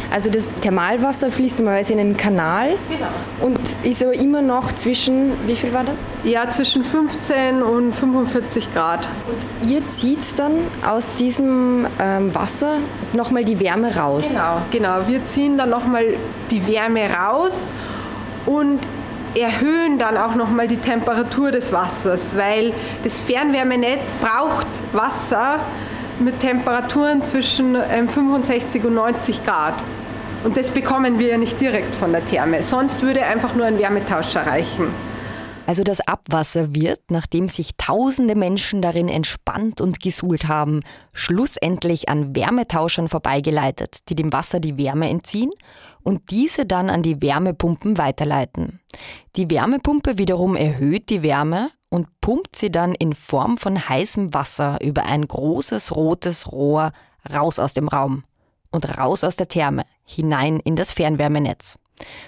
Also 0.09 0.29
das 0.29 0.49
Thermalwasser 0.61 1.31
fließt 1.31 1.59
normalerweise 1.59 1.93
in 1.93 1.99
einen 1.99 2.17
Kanal 2.17 2.75
genau. 2.89 3.07
und 3.41 3.59
ist 3.83 4.03
aber 4.03 4.13
immer 4.13 4.41
noch 4.41 4.73
zwischen, 4.73 5.33
wie 5.47 5.55
viel 5.55 5.73
war 5.73 5.83
das? 5.83 5.99
Ja, 6.23 6.49
zwischen 6.49 6.83
15 6.83 7.61
und 7.61 7.93
45 7.93 8.73
Grad. 8.73 9.07
Und 9.61 9.69
ihr 9.69 9.87
zieht 9.87 10.19
dann 10.37 10.53
aus 10.87 11.13
diesem 11.13 11.87
ähm, 11.99 12.33
Wasser 12.35 12.77
nochmal 13.13 13.45
die 13.45 13.59
Wärme 13.59 13.95
raus? 13.95 14.31
Genau, 14.33 14.61
genau. 14.71 15.07
Wir 15.07 15.25
ziehen 15.25 15.57
dann 15.57 15.69
nochmal 15.69 16.15
die 16.49 16.65
Wärme 16.67 17.09
raus 17.09 17.71
und 18.45 18.79
erhöhen 19.35 19.97
dann 19.97 20.17
auch 20.17 20.35
nochmal 20.35 20.67
die 20.67 20.77
Temperatur 20.77 21.51
des 21.51 21.71
Wassers, 21.71 22.35
weil 22.37 22.73
das 23.03 23.19
Fernwärmenetz 23.19 24.21
braucht 24.21 24.67
Wasser 24.93 25.59
mit 26.19 26.39
Temperaturen 26.39 27.23
zwischen 27.23 27.75
65 27.75 28.81
ähm, 28.81 28.87
und 28.87 28.93
90 28.95 29.43
Grad. 29.43 29.75
Und 30.43 30.57
das 30.57 30.71
bekommen 30.71 31.19
wir 31.19 31.27
ja 31.27 31.37
nicht 31.37 31.61
direkt 31.61 31.95
von 31.95 32.11
der 32.11 32.25
Therme, 32.25 32.63
sonst 32.63 33.01
würde 33.01 33.23
einfach 33.23 33.53
nur 33.53 33.65
ein 33.65 33.77
Wärmetauscher 33.77 34.45
reichen. 34.45 35.10
Also 35.67 35.83
das 35.83 36.01
Abwasser 36.01 36.73
wird, 36.73 37.11
nachdem 37.11 37.47
sich 37.47 37.71
tausende 37.77 38.35
Menschen 38.35 38.81
darin 38.81 39.07
entspannt 39.07 39.79
und 39.79 39.99
gesuhlt 39.99 40.47
haben, 40.47 40.81
schlussendlich 41.13 42.09
an 42.09 42.35
Wärmetauschern 42.35 43.07
vorbeigeleitet, 43.07 44.09
die 44.09 44.15
dem 44.15 44.33
Wasser 44.33 44.59
die 44.59 44.77
Wärme 44.77 45.09
entziehen 45.09 45.51
und 46.03 46.31
diese 46.31 46.65
dann 46.65 46.89
an 46.89 47.03
die 47.03 47.21
Wärmepumpen 47.21 47.97
weiterleiten. 47.97 48.79
Die 49.35 49.49
Wärmepumpe 49.49 50.17
wiederum 50.17 50.55
erhöht 50.55 51.09
die 51.09 51.23
Wärme 51.23 51.69
und 51.89 52.07
pumpt 52.21 52.55
sie 52.55 52.71
dann 52.71 52.93
in 52.95 53.13
Form 53.13 53.57
von 53.57 53.87
heißem 53.87 54.33
Wasser 54.33 54.79
über 54.81 55.03
ein 55.03 55.27
großes 55.27 55.95
rotes 55.95 56.51
Rohr 56.51 56.91
raus 57.31 57.59
aus 57.59 57.73
dem 57.73 57.87
Raum 57.87 58.23
und 58.71 58.97
raus 58.97 59.23
aus 59.23 59.35
der 59.35 59.47
Therme, 59.47 59.83
hinein 60.05 60.59
in 60.59 60.75
das 60.75 60.91
Fernwärmenetz. 60.93 61.77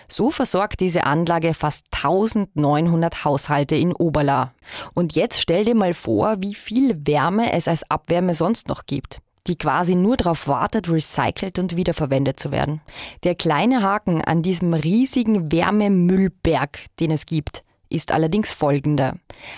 So 0.07 0.31
versorgt 0.31 0.79
diese 0.79 1.03
Anlage 1.05 1.53
fast 1.53 1.85
1900 1.91 3.25
Haushalte 3.25 3.75
in 3.75 3.93
Oberla. 3.93 4.53
Und 4.93 5.15
jetzt 5.15 5.41
stell 5.41 5.65
dir 5.65 5.75
mal 5.75 5.93
vor, 5.93 6.35
wie 6.39 6.55
viel 6.55 7.07
Wärme 7.07 7.53
es 7.53 7.67
als 7.67 7.89
Abwärme 7.89 8.33
sonst 8.33 8.67
noch 8.67 8.85
gibt 8.85 9.19
die 9.47 9.57
quasi 9.57 9.95
nur 9.95 10.17
darauf 10.17 10.47
wartet, 10.47 10.89
recycelt 10.89 11.59
und 11.59 11.75
wiederverwendet 11.75 12.39
zu 12.39 12.51
werden. 12.51 12.81
Der 13.23 13.35
kleine 13.35 13.81
Haken 13.81 14.21
an 14.21 14.41
diesem 14.41 14.73
riesigen 14.73 15.51
Wärmemüllberg, 15.51 16.79
den 16.99 17.11
es 17.11 17.25
gibt, 17.25 17.63
ist 17.89 18.11
allerdings 18.11 18.51
folgender. 18.51 19.15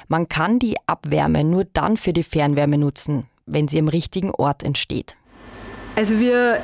Man 0.07 0.27
kann 0.27 0.60
die 0.60 0.75
Abwärme 0.88 1.43
nur 1.43 1.65
dann 1.65 1.98
für 1.98 2.13
die 2.13 2.24
Fernwärme 2.24 2.77
nutzen, 2.77 3.27
wenn 3.45 3.67
sie 3.67 3.79
am 3.79 3.88
richtigen 3.88 4.31
Ort 4.31 4.63
entsteht. 4.63 5.15
Also 5.95 6.19
wir 6.19 6.62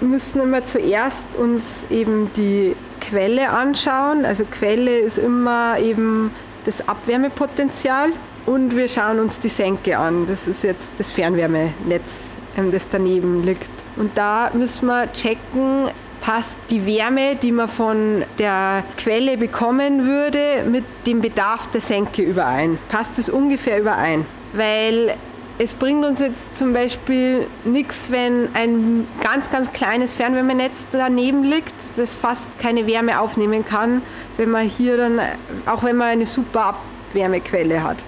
müssen 0.00 0.42
immer 0.42 0.64
zuerst 0.64 1.36
uns 1.36 1.86
eben 1.90 2.30
die 2.36 2.76
Quelle 3.08 3.50
anschauen. 3.50 4.24
Also 4.24 4.44
Quelle 4.44 4.98
ist 4.98 5.18
immer 5.18 5.78
eben 5.78 6.30
das 6.64 6.86
Abwärmepotenzial 6.88 8.12
und 8.46 8.76
wir 8.76 8.88
schauen 8.88 9.18
uns 9.20 9.40
die 9.40 9.48
Senke 9.48 9.98
an. 9.98 10.26
Das 10.26 10.46
ist 10.46 10.64
jetzt 10.64 10.92
das 10.98 11.10
Fernwärmenetz, 11.10 12.36
ähm, 12.56 12.70
das 12.70 12.88
daneben 12.88 13.42
liegt. 13.42 13.70
Und 13.96 14.16
da 14.16 14.50
müssen 14.52 14.86
wir 14.86 15.12
checken, 15.12 15.88
passt 16.20 16.58
die 16.70 16.84
Wärme, 16.86 17.36
die 17.36 17.52
man 17.52 17.68
von 17.68 18.24
der 18.38 18.82
Quelle 18.96 19.36
bekommen 19.36 20.06
würde, 20.06 20.64
mit 20.66 20.84
dem 21.06 21.20
Bedarf 21.20 21.70
der 21.70 21.80
Senke 21.80 22.22
überein. 22.22 22.78
Passt 22.88 23.18
es 23.18 23.28
ungefähr 23.28 23.80
überein? 23.80 24.24
Weil 24.52 25.16
es 25.58 25.74
bringt 25.74 26.04
uns 26.04 26.18
jetzt 26.18 26.56
zum 26.56 26.72
Beispiel 26.72 27.46
nichts, 27.64 28.10
wenn 28.10 28.54
ein 28.54 29.06
ganz, 29.20 29.50
ganz 29.50 29.72
kleines 29.72 30.12
Fernwärmenetz 30.12 30.88
daneben 30.90 31.44
liegt, 31.44 31.74
das 31.96 32.16
fast 32.16 32.58
keine 32.58 32.86
Wärme 32.86 33.20
aufnehmen 33.20 33.64
kann, 33.64 34.02
wenn 34.36 34.50
man 34.50 34.68
hier 34.68 34.96
dann, 34.96 35.20
auch 35.66 35.84
wenn 35.84 35.96
man 35.96 36.08
eine 36.08 36.26
super 36.26 36.76
Abwärmequelle 37.10 37.82
hat. 37.82 37.98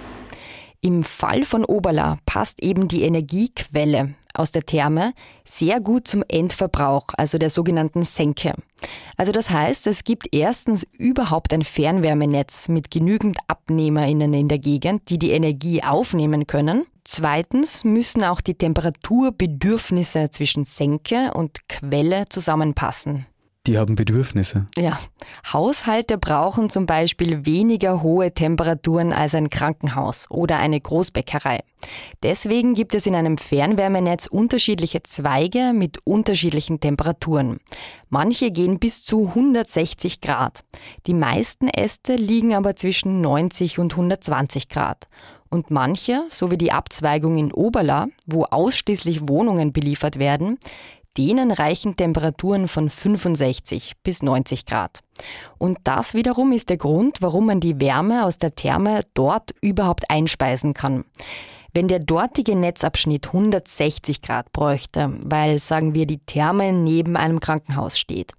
Im 0.80 1.04
Fall 1.04 1.44
von 1.44 1.64
Oberla 1.64 2.18
passt 2.26 2.62
eben 2.62 2.88
die 2.88 3.02
Energiequelle 3.02 4.14
aus 4.34 4.50
der 4.50 4.62
Therme 4.62 5.14
sehr 5.44 5.80
gut 5.80 6.06
zum 6.06 6.22
Endverbrauch, 6.28 7.06
also 7.16 7.38
der 7.38 7.50
sogenannten 7.50 8.02
Senke. 8.02 8.54
Also 9.16 9.32
das 9.32 9.50
heißt, 9.50 9.86
es 9.86 10.04
gibt 10.04 10.28
erstens 10.32 10.86
überhaupt 10.98 11.52
ein 11.52 11.62
Fernwärmenetz 11.62 12.68
mit 12.68 12.90
genügend 12.90 13.38
AbnehmerInnen 13.48 14.34
in 14.34 14.48
der 14.48 14.58
Gegend, 14.58 15.08
die 15.08 15.18
die 15.18 15.30
Energie 15.30 15.82
aufnehmen 15.82 16.46
können. 16.46 16.84
Zweitens 17.08 17.84
müssen 17.84 18.24
auch 18.24 18.40
die 18.40 18.54
Temperaturbedürfnisse 18.54 20.30
zwischen 20.30 20.64
Senke 20.64 21.32
und 21.34 21.68
Quelle 21.68 22.24
zusammenpassen. 22.28 23.26
Die 23.66 23.78
haben 23.78 23.96
Bedürfnisse. 23.96 24.66
Ja, 24.76 24.98
Haushalte 25.52 26.18
brauchen 26.18 26.70
zum 26.70 26.86
Beispiel 26.86 27.46
weniger 27.46 28.00
hohe 28.00 28.32
Temperaturen 28.32 29.12
als 29.12 29.34
ein 29.34 29.50
Krankenhaus 29.50 30.26
oder 30.30 30.58
eine 30.58 30.80
Großbäckerei. 30.80 31.60
Deswegen 32.22 32.74
gibt 32.74 32.94
es 32.94 33.06
in 33.06 33.16
einem 33.16 33.38
Fernwärmenetz 33.38 34.26
unterschiedliche 34.26 35.02
Zweige 35.02 35.72
mit 35.74 35.98
unterschiedlichen 36.04 36.78
Temperaturen. 36.78 37.58
Manche 38.08 38.52
gehen 38.52 38.78
bis 38.78 39.04
zu 39.04 39.28
160 39.28 40.20
Grad. 40.20 40.62
Die 41.08 41.14
meisten 41.14 41.68
Äste 41.68 42.14
liegen 42.14 42.54
aber 42.54 42.76
zwischen 42.76 43.20
90 43.20 43.80
und 43.80 43.94
120 43.94 44.68
Grad. 44.68 45.08
Und 45.50 45.70
manche, 45.70 46.24
so 46.28 46.50
wie 46.50 46.58
die 46.58 46.72
Abzweigung 46.72 47.38
in 47.38 47.52
Oberla, 47.52 48.08
wo 48.26 48.44
ausschließlich 48.44 49.28
Wohnungen 49.28 49.72
beliefert 49.72 50.18
werden, 50.18 50.58
denen 51.16 51.50
reichen 51.50 51.96
Temperaturen 51.96 52.68
von 52.68 52.90
65 52.90 53.92
bis 54.02 54.22
90 54.22 54.66
Grad. 54.66 55.00
Und 55.58 55.78
das 55.84 56.14
wiederum 56.14 56.52
ist 56.52 56.68
der 56.68 56.76
Grund, 56.76 57.22
warum 57.22 57.46
man 57.46 57.60
die 57.60 57.80
Wärme 57.80 58.24
aus 58.24 58.38
der 58.38 58.54
Therme 58.54 59.00
dort 59.14 59.54
überhaupt 59.60 60.10
einspeisen 60.10 60.74
kann. 60.74 61.04
Wenn 61.72 61.88
der 61.88 61.98
dortige 61.98 62.56
Netzabschnitt 62.56 63.26
160 63.26 64.22
Grad 64.22 64.50
bräuchte, 64.52 65.12
weil, 65.20 65.58
sagen 65.58 65.92
wir, 65.92 66.06
die 66.06 66.20
Therme 66.20 66.72
neben 66.72 67.16
einem 67.16 67.38
Krankenhaus 67.38 67.98
steht, 67.98 68.32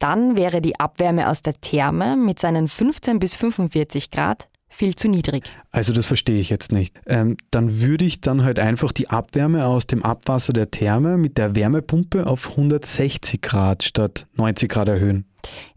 dann 0.00 0.36
wäre 0.36 0.60
die 0.60 0.80
Abwärme 0.80 1.28
aus 1.28 1.42
der 1.42 1.60
Therme 1.60 2.16
mit 2.16 2.40
seinen 2.40 2.66
15 2.66 3.20
bis 3.20 3.36
45 3.36 4.10
Grad 4.10 4.48
viel 4.70 4.96
zu 4.96 5.08
niedrig. 5.08 5.52
Also 5.72 5.92
das 5.92 6.06
verstehe 6.06 6.40
ich 6.40 6.48
jetzt 6.48 6.72
nicht. 6.72 6.94
Ähm, 7.06 7.36
dann 7.50 7.80
würde 7.80 8.04
ich 8.04 8.20
dann 8.20 8.44
halt 8.44 8.58
einfach 8.58 8.92
die 8.92 9.10
Abwärme 9.10 9.66
aus 9.66 9.86
dem 9.86 10.02
Abwasser 10.02 10.52
der 10.52 10.70
Therme 10.70 11.18
mit 11.18 11.36
der 11.36 11.54
Wärmepumpe 11.54 12.26
auf 12.26 12.50
160 12.50 13.42
Grad 13.42 13.82
statt 13.82 14.26
90 14.36 14.70
Grad 14.70 14.88
erhöhen. 14.88 15.26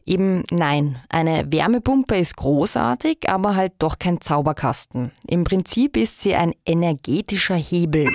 Eben 0.05 0.43
nein. 0.51 0.97
Eine 1.09 1.51
Wärmepumpe 1.51 2.17
ist 2.17 2.35
großartig, 2.37 3.29
aber 3.29 3.55
halt 3.55 3.73
doch 3.79 3.99
kein 3.99 4.19
Zauberkasten. 4.19 5.11
Im 5.27 5.43
Prinzip 5.43 5.95
ist 5.97 6.19
sie 6.19 6.35
ein 6.35 6.53
energetischer 6.65 7.55
Hebel. 7.55 8.09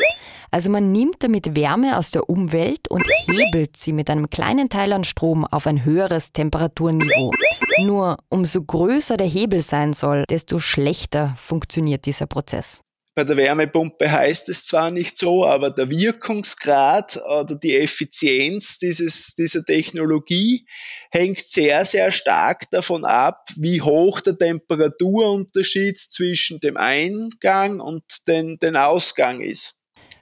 Also 0.51 0.71
man 0.71 0.93
nimmt 0.93 1.23
damit 1.23 1.57
Wärme 1.57 1.99
aus 1.99 2.11
der 2.11 2.29
Umwelt 2.29 2.89
und 2.89 3.05
hebelt 3.27 3.77
sie 3.77 3.93
mit 3.93 4.11
einem 4.11 4.31
kleinen 4.31 4.69
Teil 4.69 4.93
an 4.93 5.05
Strom 5.05 5.45
auf 5.45 5.67
ein 5.67 5.85
höheres 5.85 6.33
Temperaturniveau. 6.33 7.33
Nur 7.81 8.19
umso 8.29 8.63
größer 8.63 9.17
der 9.17 9.27
Hebel 9.27 9.61
sein 9.61 9.93
soll, 9.93 10.25
desto 10.29 10.59
schlechter 10.59 11.35
funktioniert 11.37 12.07
dieser 12.07 12.27
Prozess. 12.27 12.83
Bei 13.19 13.25
der 13.25 13.37
Wärmepumpe 13.37 14.13
heißt 14.13 14.49
es 14.49 14.65
zwar 14.65 14.93
nicht 14.93 15.19
so, 15.19 15.45
aber 15.45 15.71
der 15.71 15.91
Wirkungsgrad 15.91 17.17
oder 17.27 17.57
die 17.57 17.77
Effizienz 17.77 18.79
dieses, 18.79 19.35
dieser 19.35 19.65
Technologie 19.65 20.69
hängt 21.11 21.45
sehr, 21.45 21.85
sehr 21.85 22.13
stark 22.13 22.71
davon 22.71 23.05
ab, 23.05 23.49
wie 23.57 23.83
hoch 23.83 24.21
der 24.21 24.39
Temperaturunterschied 24.39 25.99
zwischen 25.99 26.61
dem 26.61 26.77
Eingang 26.77 27.81
und 27.81 28.05
den, 28.29 28.57
den 28.59 28.77
Ausgang 28.77 29.41
ist. 29.41 29.78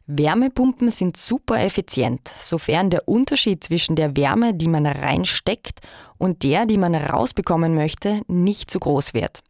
Wärmepumpen 0.06 0.90
sind 0.90 1.16
super 1.16 1.58
effizient, 1.58 2.32
sofern 2.40 2.90
der 2.90 3.08
Unterschied 3.08 3.64
zwischen 3.64 3.96
der 3.96 4.16
Wärme, 4.16 4.54
die 4.54 4.68
man 4.68 4.86
reinsteckt, 4.86 5.80
und 6.18 6.44
der, 6.44 6.64
die 6.64 6.78
man 6.78 6.94
rausbekommen 6.94 7.74
möchte, 7.74 8.22
nicht 8.26 8.70
zu 8.70 8.78
groß 8.78 9.14
wird. 9.14 9.42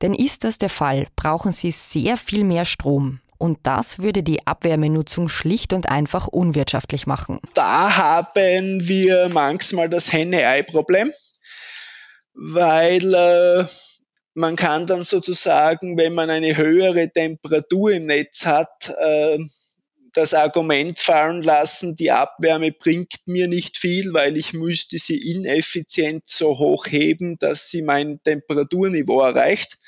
Denn 0.00 0.14
ist 0.14 0.44
das 0.44 0.56
der 0.56 0.70
Fall, 0.70 1.06
brauchen 1.16 1.52
Sie 1.52 1.70
sehr 1.72 2.16
viel 2.16 2.44
mehr 2.44 2.64
Strom. 2.64 3.20
Und 3.36 3.58
das 3.64 3.98
würde 3.98 4.22
die 4.22 4.46
Abwärmenutzung 4.46 5.28
schlicht 5.28 5.72
und 5.72 5.88
einfach 5.90 6.28
unwirtschaftlich 6.28 7.06
machen. 7.06 7.40
Da 7.54 7.96
haben 7.96 8.88
wir 8.88 9.28
manchmal 9.34 9.90
das 9.90 10.12
Henne-Ei-Problem, 10.12 11.10
weil 12.32 13.14
äh, 13.14 13.64
man 14.34 14.56
kann 14.56 14.86
dann 14.86 15.02
sozusagen, 15.02 15.98
wenn 15.98 16.14
man 16.14 16.30
eine 16.30 16.56
höhere 16.56 17.10
Temperatur 17.10 17.92
im 17.92 18.06
Netz 18.06 18.46
hat, 18.46 18.94
äh, 18.98 19.38
das 20.14 20.32
Argument 20.32 20.98
fallen 20.98 21.42
lassen, 21.42 21.96
die 21.96 22.10
Abwärme 22.10 22.72
bringt 22.72 23.26
mir 23.26 23.48
nicht 23.48 23.76
viel, 23.76 24.12
weil 24.12 24.36
ich 24.36 24.52
müsste 24.52 24.98
sie 24.98 25.32
ineffizient 25.32 26.22
so 26.26 26.58
hoch 26.58 26.86
heben, 26.86 27.38
dass 27.38 27.68
sie 27.68 27.82
mein 27.82 28.22
Temperaturniveau 28.22 29.20
erreicht. 29.20 29.78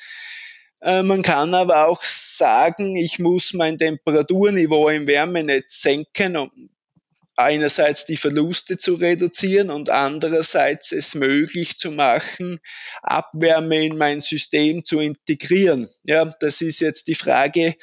Äh, 0.83 1.03
man 1.03 1.23
kann 1.23 1.55
aber 1.55 1.87
auch 1.87 2.03
sagen, 2.05 2.97
ich 2.97 3.19
muss 3.19 3.53
mein 3.55 3.79
Temperaturniveau 3.79 4.89
im 4.89 5.07
Wärmenetz 5.07 5.83
senken, 5.83 6.71
einerseits 7.37 8.05
die 8.05 8.17
Verluste 8.17 8.79
zu 8.79 8.95
reduzieren 8.95 9.71
und 9.71 9.91
andererseits 9.91 10.93
es 10.93 11.15
möglich 11.15 11.77
zu 11.77 11.91
machen, 11.91 12.59
Abwärme 13.03 13.85
in 13.85 13.99
mein 13.99 14.21
System 14.21 14.85
zu 14.85 15.01
integrieren. 15.01 15.89
Ja, 16.05 16.25
das 16.41 16.61
ist 16.61 16.81
jetzt 16.81 17.09
die 17.09 17.15
Frage, 17.15 17.75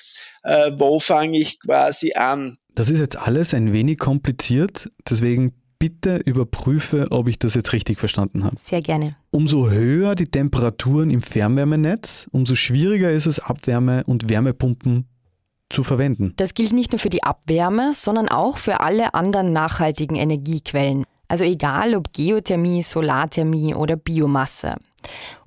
äh, 0.44 0.72
wo 0.78 1.00
fange 1.00 1.40
ich 1.40 1.60
quasi 1.60 2.14
an? 2.14 2.58
Das 2.76 2.90
ist 2.90 3.00
jetzt 3.00 3.18
alles 3.18 3.54
ein 3.54 3.72
wenig 3.72 4.00
kompliziert, 4.00 4.90
deswegen 5.08 5.54
bitte 5.78 6.16
überprüfe, 6.16 7.08
ob 7.12 7.28
ich 7.28 7.38
das 7.38 7.56
jetzt 7.56 7.74
richtig 7.74 8.00
verstanden 8.00 8.46
habe. 8.46 8.56
Sehr 8.64 8.82
gerne. 8.82 9.18
Umso 9.32 9.70
höher 9.70 10.16
die 10.16 10.28
Temperaturen 10.28 11.10
im 11.10 11.22
Fernwärmenetz, 11.22 12.28
umso 12.32 12.56
schwieriger 12.56 13.12
ist 13.12 13.26
es, 13.26 13.40
Abwärme 13.40 14.04
und 14.06 14.30
Wärmepumpen 14.30 15.10
zu 15.74 15.84
verwenden. 15.84 16.34
Das 16.38 16.54
gilt 16.54 16.72
nicht 16.72 16.92
nur 16.92 17.00
für 17.00 17.10
die 17.10 17.24
Abwärme, 17.24 17.94
sondern 17.94 18.30
auch 18.30 18.58
für 18.58 18.80
alle 18.80 19.14
anderen 19.14 19.54
nachhaltigen 19.54 20.16
Energiequellen. 20.16 21.06
Also 21.28 21.44
egal 21.44 21.96
ob 21.96 22.14
Geothermie, 22.14 22.84
Solarthermie 22.84 23.74
oder 23.74 23.96
Biomasse. 23.96 24.76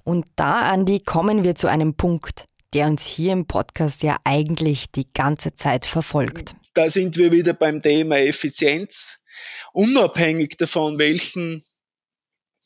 Und 0.04 0.26
da, 0.36 0.62
Andi, 0.62 1.00
kommen 1.00 1.44
wir 1.44 1.54
zu 1.54 1.68
einem 1.68 1.94
Punkt, 1.94 2.44
der 2.74 2.86
uns 2.86 3.04
hier 3.04 3.32
im 3.32 3.46
Podcast 3.46 4.02
ja 4.02 4.16
eigentlich 4.24 4.90
die 4.90 5.06
ganze 5.12 5.54
Zeit 5.54 5.86
verfolgt. 5.86 6.54
Da 6.74 6.90
sind 6.90 7.16
wir 7.16 7.32
wieder 7.32 7.54
beim 7.54 7.80
Thema 7.80 8.18
Effizienz. 8.18 9.24
Unabhängig 9.72 10.56
davon, 10.56 10.98
welchen 10.98 11.62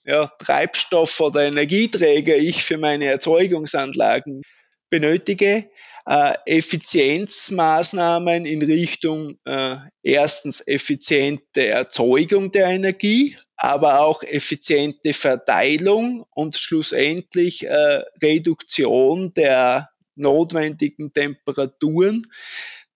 ja, 0.04 0.26
Treibstoff 0.38 1.20
oder 1.20 1.44
Energieträger 1.44 2.36
ich 2.36 2.64
für 2.64 2.78
meine 2.78 3.06
Erzeugungsanlagen 3.06 4.42
benötige, 4.88 5.70
äh, 6.10 6.34
Effizienzmaßnahmen 6.44 8.44
in 8.44 8.62
Richtung 8.62 9.38
äh, 9.44 9.76
erstens 10.02 10.66
effiziente 10.66 11.68
Erzeugung 11.68 12.50
der 12.50 12.66
Energie, 12.66 13.36
aber 13.54 14.00
auch 14.00 14.24
effiziente 14.24 15.12
Verteilung 15.12 16.24
und 16.34 16.56
schlussendlich 16.56 17.68
äh, 17.68 18.02
Reduktion 18.20 19.32
der 19.34 19.90
notwendigen 20.16 21.12
Temperaturen. 21.12 22.26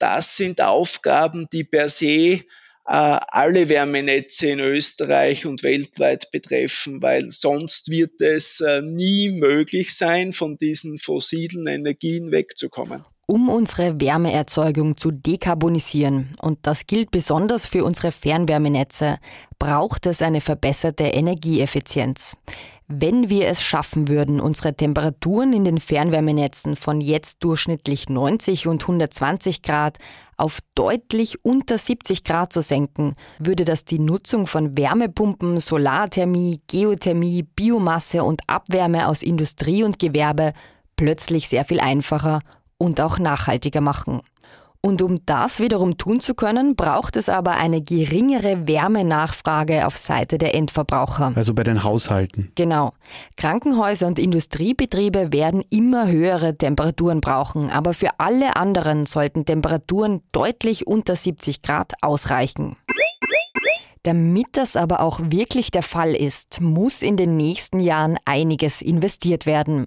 Das 0.01 0.37
sind 0.37 0.61
Aufgaben, 0.61 1.47
die 1.53 1.63
per 1.63 1.89
se 1.89 2.41
alle 2.87 3.69
Wärmenetze 3.69 4.49
in 4.49 4.61
Österreich 4.61 5.47
und 5.47 5.63
weltweit 5.63 6.31
betreffen, 6.31 7.03
weil 7.03 7.31
sonst 7.31 7.91
wird 7.91 8.21
es 8.21 8.61
äh, 8.61 8.83
nie 8.83 9.31
möglich 9.31 9.95
sein, 9.97 10.33
von 10.33 10.59
diesen 10.59 10.99
fossilen 10.99 11.67
Energien 11.67 12.31
wegzukommen. 12.31 13.03
Um 13.27 13.49
unsere 13.49 14.01
Wärmeerzeugung 14.01 14.99
zu 14.99 15.11
dekarbonisieren, 15.11 16.37
und 16.43 16.59
das 16.63 16.87
gilt 16.87 17.11
besonders 17.11 17.67
für 17.67 17.83
unsere 17.85 18.13
Fernwärmenetze, 18.13 19.19
braucht 19.59 20.05
es 20.05 20.21
eine 20.21 20.43
verbesserte 20.43 21.05
Energieeffizienz. 21.05 22.37
Wenn 22.87 23.31
wir 23.31 23.49
es 23.49 23.63
schaffen 23.63 24.09
würden, 24.09 24.41
unsere 24.41 24.75
Temperaturen 24.75 25.55
in 25.55 25.65
den 25.65 25.81
Fernwärmenetzen 25.81 26.77
von 26.77 27.01
jetzt 27.01 27.43
durchschnittlich 27.43 28.11
90 28.11 28.67
und 28.67 28.83
120 28.83 29.63
Grad 29.63 29.97
auf 30.37 30.59
deutlich 30.75 31.43
unter 31.45 31.79
70 31.79 32.25
Grad 32.25 32.53
zu 32.53 32.61
senken, 32.61 33.15
würde 33.39 33.65
das 33.65 33.87
die 33.87 33.99
Nutzung 33.99 34.47
von 34.47 34.77
Wärmepumpen, 34.77 35.61
Solarthermie, 35.61 36.61
Geothermie, 36.67 37.45
Biomasse 37.45 38.23
und 38.23 38.43
Abwärme 38.49 39.09
aus 39.09 39.23
Industrie 39.23 39.83
und 39.83 39.99
Gewerbe 39.99 40.53
plötzlich 40.97 41.49
sehr 41.49 41.65
viel 41.65 41.81
einfacher 41.81 42.41
und 42.77 43.01
auch 43.01 43.19
nachhaltiger 43.19 43.81
machen. 43.81 44.21
Und 44.85 45.01
um 45.01 45.25
das 45.25 45.61
wiederum 45.61 45.97
tun 45.97 46.21
zu 46.21 46.35
können, 46.35 46.77
braucht 46.77 47.17
es 47.17 47.31
aber 47.31 47.53
eine 47.53 47.81
geringere 47.81 48.69
Wärmenachfrage 48.69 49.87
auf 49.87 49.97
Seite 49.97 50.37
der 50.37 50.55
Endverbraucher. 50.55 51.33
Also 51.35 51.55
bei 51.55 51.63
den 51.63 51.85
Haushalten. 51.85 52.53
Genau. 52.55 52.93
Krankenhäuser 53.39 54.07
und 54.07 54.19
Industriebetriebe 54.19 55.33
werden 55.33 55.65
immer 55.71 56.09
höhere 56.09 56.59
Temperaturen 56.59 57.23
brauchen, 57.23 57.71
aber 57.71 57.95
für 57.95 58.11
alle 58.19 58.57
anderen 58.57 59.07
sollten 59.07 59.47
Temperaturen 59.47 60.21
deutlich 60.33 60.87
unter 60.87 61.17
70 61.17 61.63
Grad 61.63 61.95
ausreichen. 62.03 62.77
Damit 64.05 64.49
das 64.53 64.77
aber 64.77 65.01
auch 65.01 65.19
wirklich 65.23 65.71
der 65.71 65.83
Fall 65.83 66.15
ist, 66.15 66.61
muss 66.61 67.01
in 67.01 67.17
den 67.17 67.39
nächsten 67.39 67.81
Jahren 67.81 68.19
einiges 68.27 68.83
investiert 68.83 69.47
werden. 69.47 69.87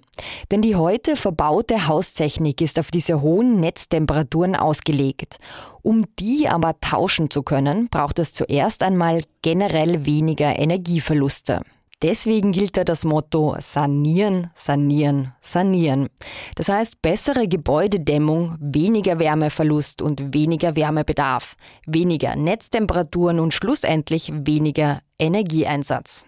Denn 0.50 0.60
die 0.60 0.74
heute 0.74 1.14
verbaute 1.14 1.86
Haustechnik 1.86 2.60
ist 2.60 2.80
auf 2.80 2.90
diese 2.90 3.22
hohen 3.22 3.60
Netztemperaturen 3.60 4.56
ausgelegt. 4.56 5.38
Um 5.82 6.04
die 6.18 6.48
aber 6.48 6.80
tauschen 6.80 7.30
zu 7.30 7.44
können, 7.44 7.88
braucht 7.90 8.18
es 8.18 8.34
zuerst 8.34 8.82
einmal 8.82 9.22
generell 9.42 10.04
weniger 10.04 10.58
Energieverluste. 10.58 11.62
Deswegen 12.00 12.52
gilt 12.52 12.76
da 12.76 12.84
das 12.84 13.04
Motto 13.04 13.56
sanieren, 13.58 14.50
sanieren, 14.54 15.32
sanieren. 15.40 16.08
Das 16.54 16.68
heißt 16.68 17.02
bessere 17.02 17.48
Gebäudedämmung, 17.48 18.56
weniger 18.60 19.18
Wärmeverlust 19.18 20.00
und 20.00 20.32
weniger 20.32 20.76
Wärmebedarf, 20.76 21.56
weniger 21.86 22.36
Netztemperaturen 22.36 23.40
und 23.40 23.52
schlussendlich 23.52 24.32
weniger 24.32 25.00
Energieeinsatz. 25.18 26.24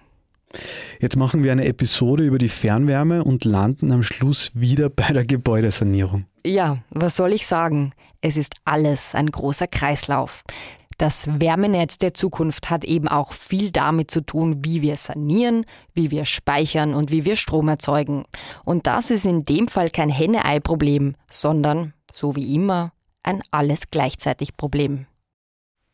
Jetzt 0.98 1.16
machen 1.16 1.44
wir 1.44 1.52
eine 1.52 1.66
Episode 1.66 2.24
über 2.24 2.38
die 2.38 2.48
Fernwärme 2.48 3.22
und 3.22 3.44
landen 3.44 3.92
am 3.92 4.02
Schluss 4.02 4.50
wieder 4.54 4.88
bei 4.90 5.12
der 5.12 5.24
Gebäudesanierung. 5.24 6.26
Ja, 6.44 6.78
was 6.90 7.14
soll 7.14 7.32
ich 7.32 7.46
sagen? 7.46 7.92
Es 8.20 8.36
ist 8.36 8.54
alles 8.64 9.14
ein 9.14 9.30
großer 9.30 9.68
Kreislauf. 9.68 10.42
Das 11.00 11.26
Wärmenetz 11.26 11.96
der 11.96 12.12
Zukunft 12.12 12.68
hat 12.68 12.84
eben 12.84 13.08
auch 13.08 13.32
viel 13.32 13.70
damit 13.70 14.10
zu 14.10 14.20
tun, 14.20 14.62
wie 14.66 14.82
wir 14.82 14.98
sanieren, 14.98 15.64
wie 15.94 16.10
wir 16.10 16.26
speichern 16.26 16.92
und 16.92 17.10
wie 17.10 17.24
wir 17.24 17.36
Strom 17.36 17.68
erzeugen. 17.68 18.24
Und 18.66 18.86
das 18.86 19.10
ist 19.10 19.24
in 19.24 19.46
dem 19.46 19.68
Fall 19.68 19.88
kein 19.88 20.10
Henne-Ei-Problem, 20.10 21.14
sondern, 21.30 21.94
so 22.12 22.36
wie 22.36 22.54
immer, 22.54 22.92
ein 23.22 23.42
alles 23.50 23.90
gleichzeitig 23.90 24.58
Problem. 24.58 25.06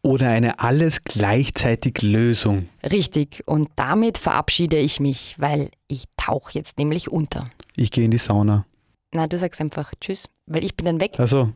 Oder 0.03 0.31
eine 0.31 0.59
alles 0.59 1.05
gleichzeitig 1.05 2.03
Lösung. 2.03 2.69
Richtig, 2.83 3.45
und 3.47 3.69
damit 3.77 4.19
verabschiede 4.19 4.77
ich 4.77 4.99
mich, 4.99 5.37
weil 5.39 5.71
ich 5.87 6.07
tauche 6.17 6.51
jetzt 6.55 6.79
nämlich 6.79 7.13
unter. 7.13 7.49
Ich 7.77 7.93
gehe 7.93 8.07
in 8.07 8.11
die 8.11 8.19
Sauna. 8.19 8.67
Na, 9.15 9.29
du 9.29 9.39
sagst 9.39 9.61
einfach 9.61 9.93
Tschüss, 10.01 10.29
weil 10.47 10.65
ich 10.65 10.75
bin 10.75 10.87
dann 10.87 11.01
weg. 11.01 11.21
Also, 11.21 11.53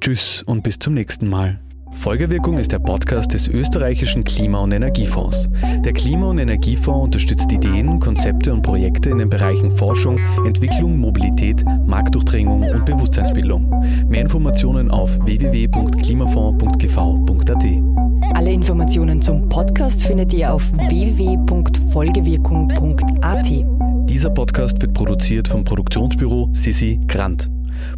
Tschüss 0.00 0.44
und 0.44 0.62
bis 0.62 0.78
zum 0.78 0.94
nächsten 0.94 1.28
Mal. 1.28 1.60
Folgewirkung 1.94 2.58
ist 2.58 2.72
der 2.72 2.80
Podcast 2.80 3.32
des 3.32 3.46
österreichischen 3.48 4.24
Klima- 4.24 4.60
und 4.60 4.72
Energiefonds. 4.72 5.48
Der 5.84 5.92
Klima- 5.92 6.26
und 6.28 6.38
Energiefonds 6.38 7.04
unterstützt 7.04 7.52
Ideen, 7.52 8.00
Konzepte 8.00 8.52
und 8.52 8.62
Projekte 8.62 9.10
in 9.10 9.18
den 9.18 9.30
Bereichen 9.30 9.70
Forschung, 9.72 10.18
Entwicklung, 10.44 10.98
Mobilität, 10.98 11.64
Marktdurchdringung 11.86 12.62
und 12.62 12.84
Bewusstseinsbildung. 12.84 13.70
Mehr 14.08 14.22
Informationen 14.22 14.90
auf 14.90 15.16
www.klimafonds.gv.at. 15.24 17.64
Alle 18.34 18.52
Informationen 18.52 19.22
zum 19.22 19.48
Podcast 19.48 20.04
findet 20.04 20.32
ihr 20.32 20.52
auf 20.52 20.72
www.folgewirkung.at. 20.72 23.50
Dieser 24.08 24.30
Podcast 24.30 24.82
wird 24.82 24.94
produziert 24.94 25.46
vom 25.48 25.64
Produktionsbüro 25.64 26.50
Sisi 26.52 27.00
Grant. 27.06 27.50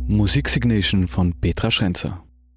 Musik 0.06 0.48
Signation 0.48 1.08
von 1.08 1.34
Petra 1.40 1.70
Schrenzer. 1.70 2.25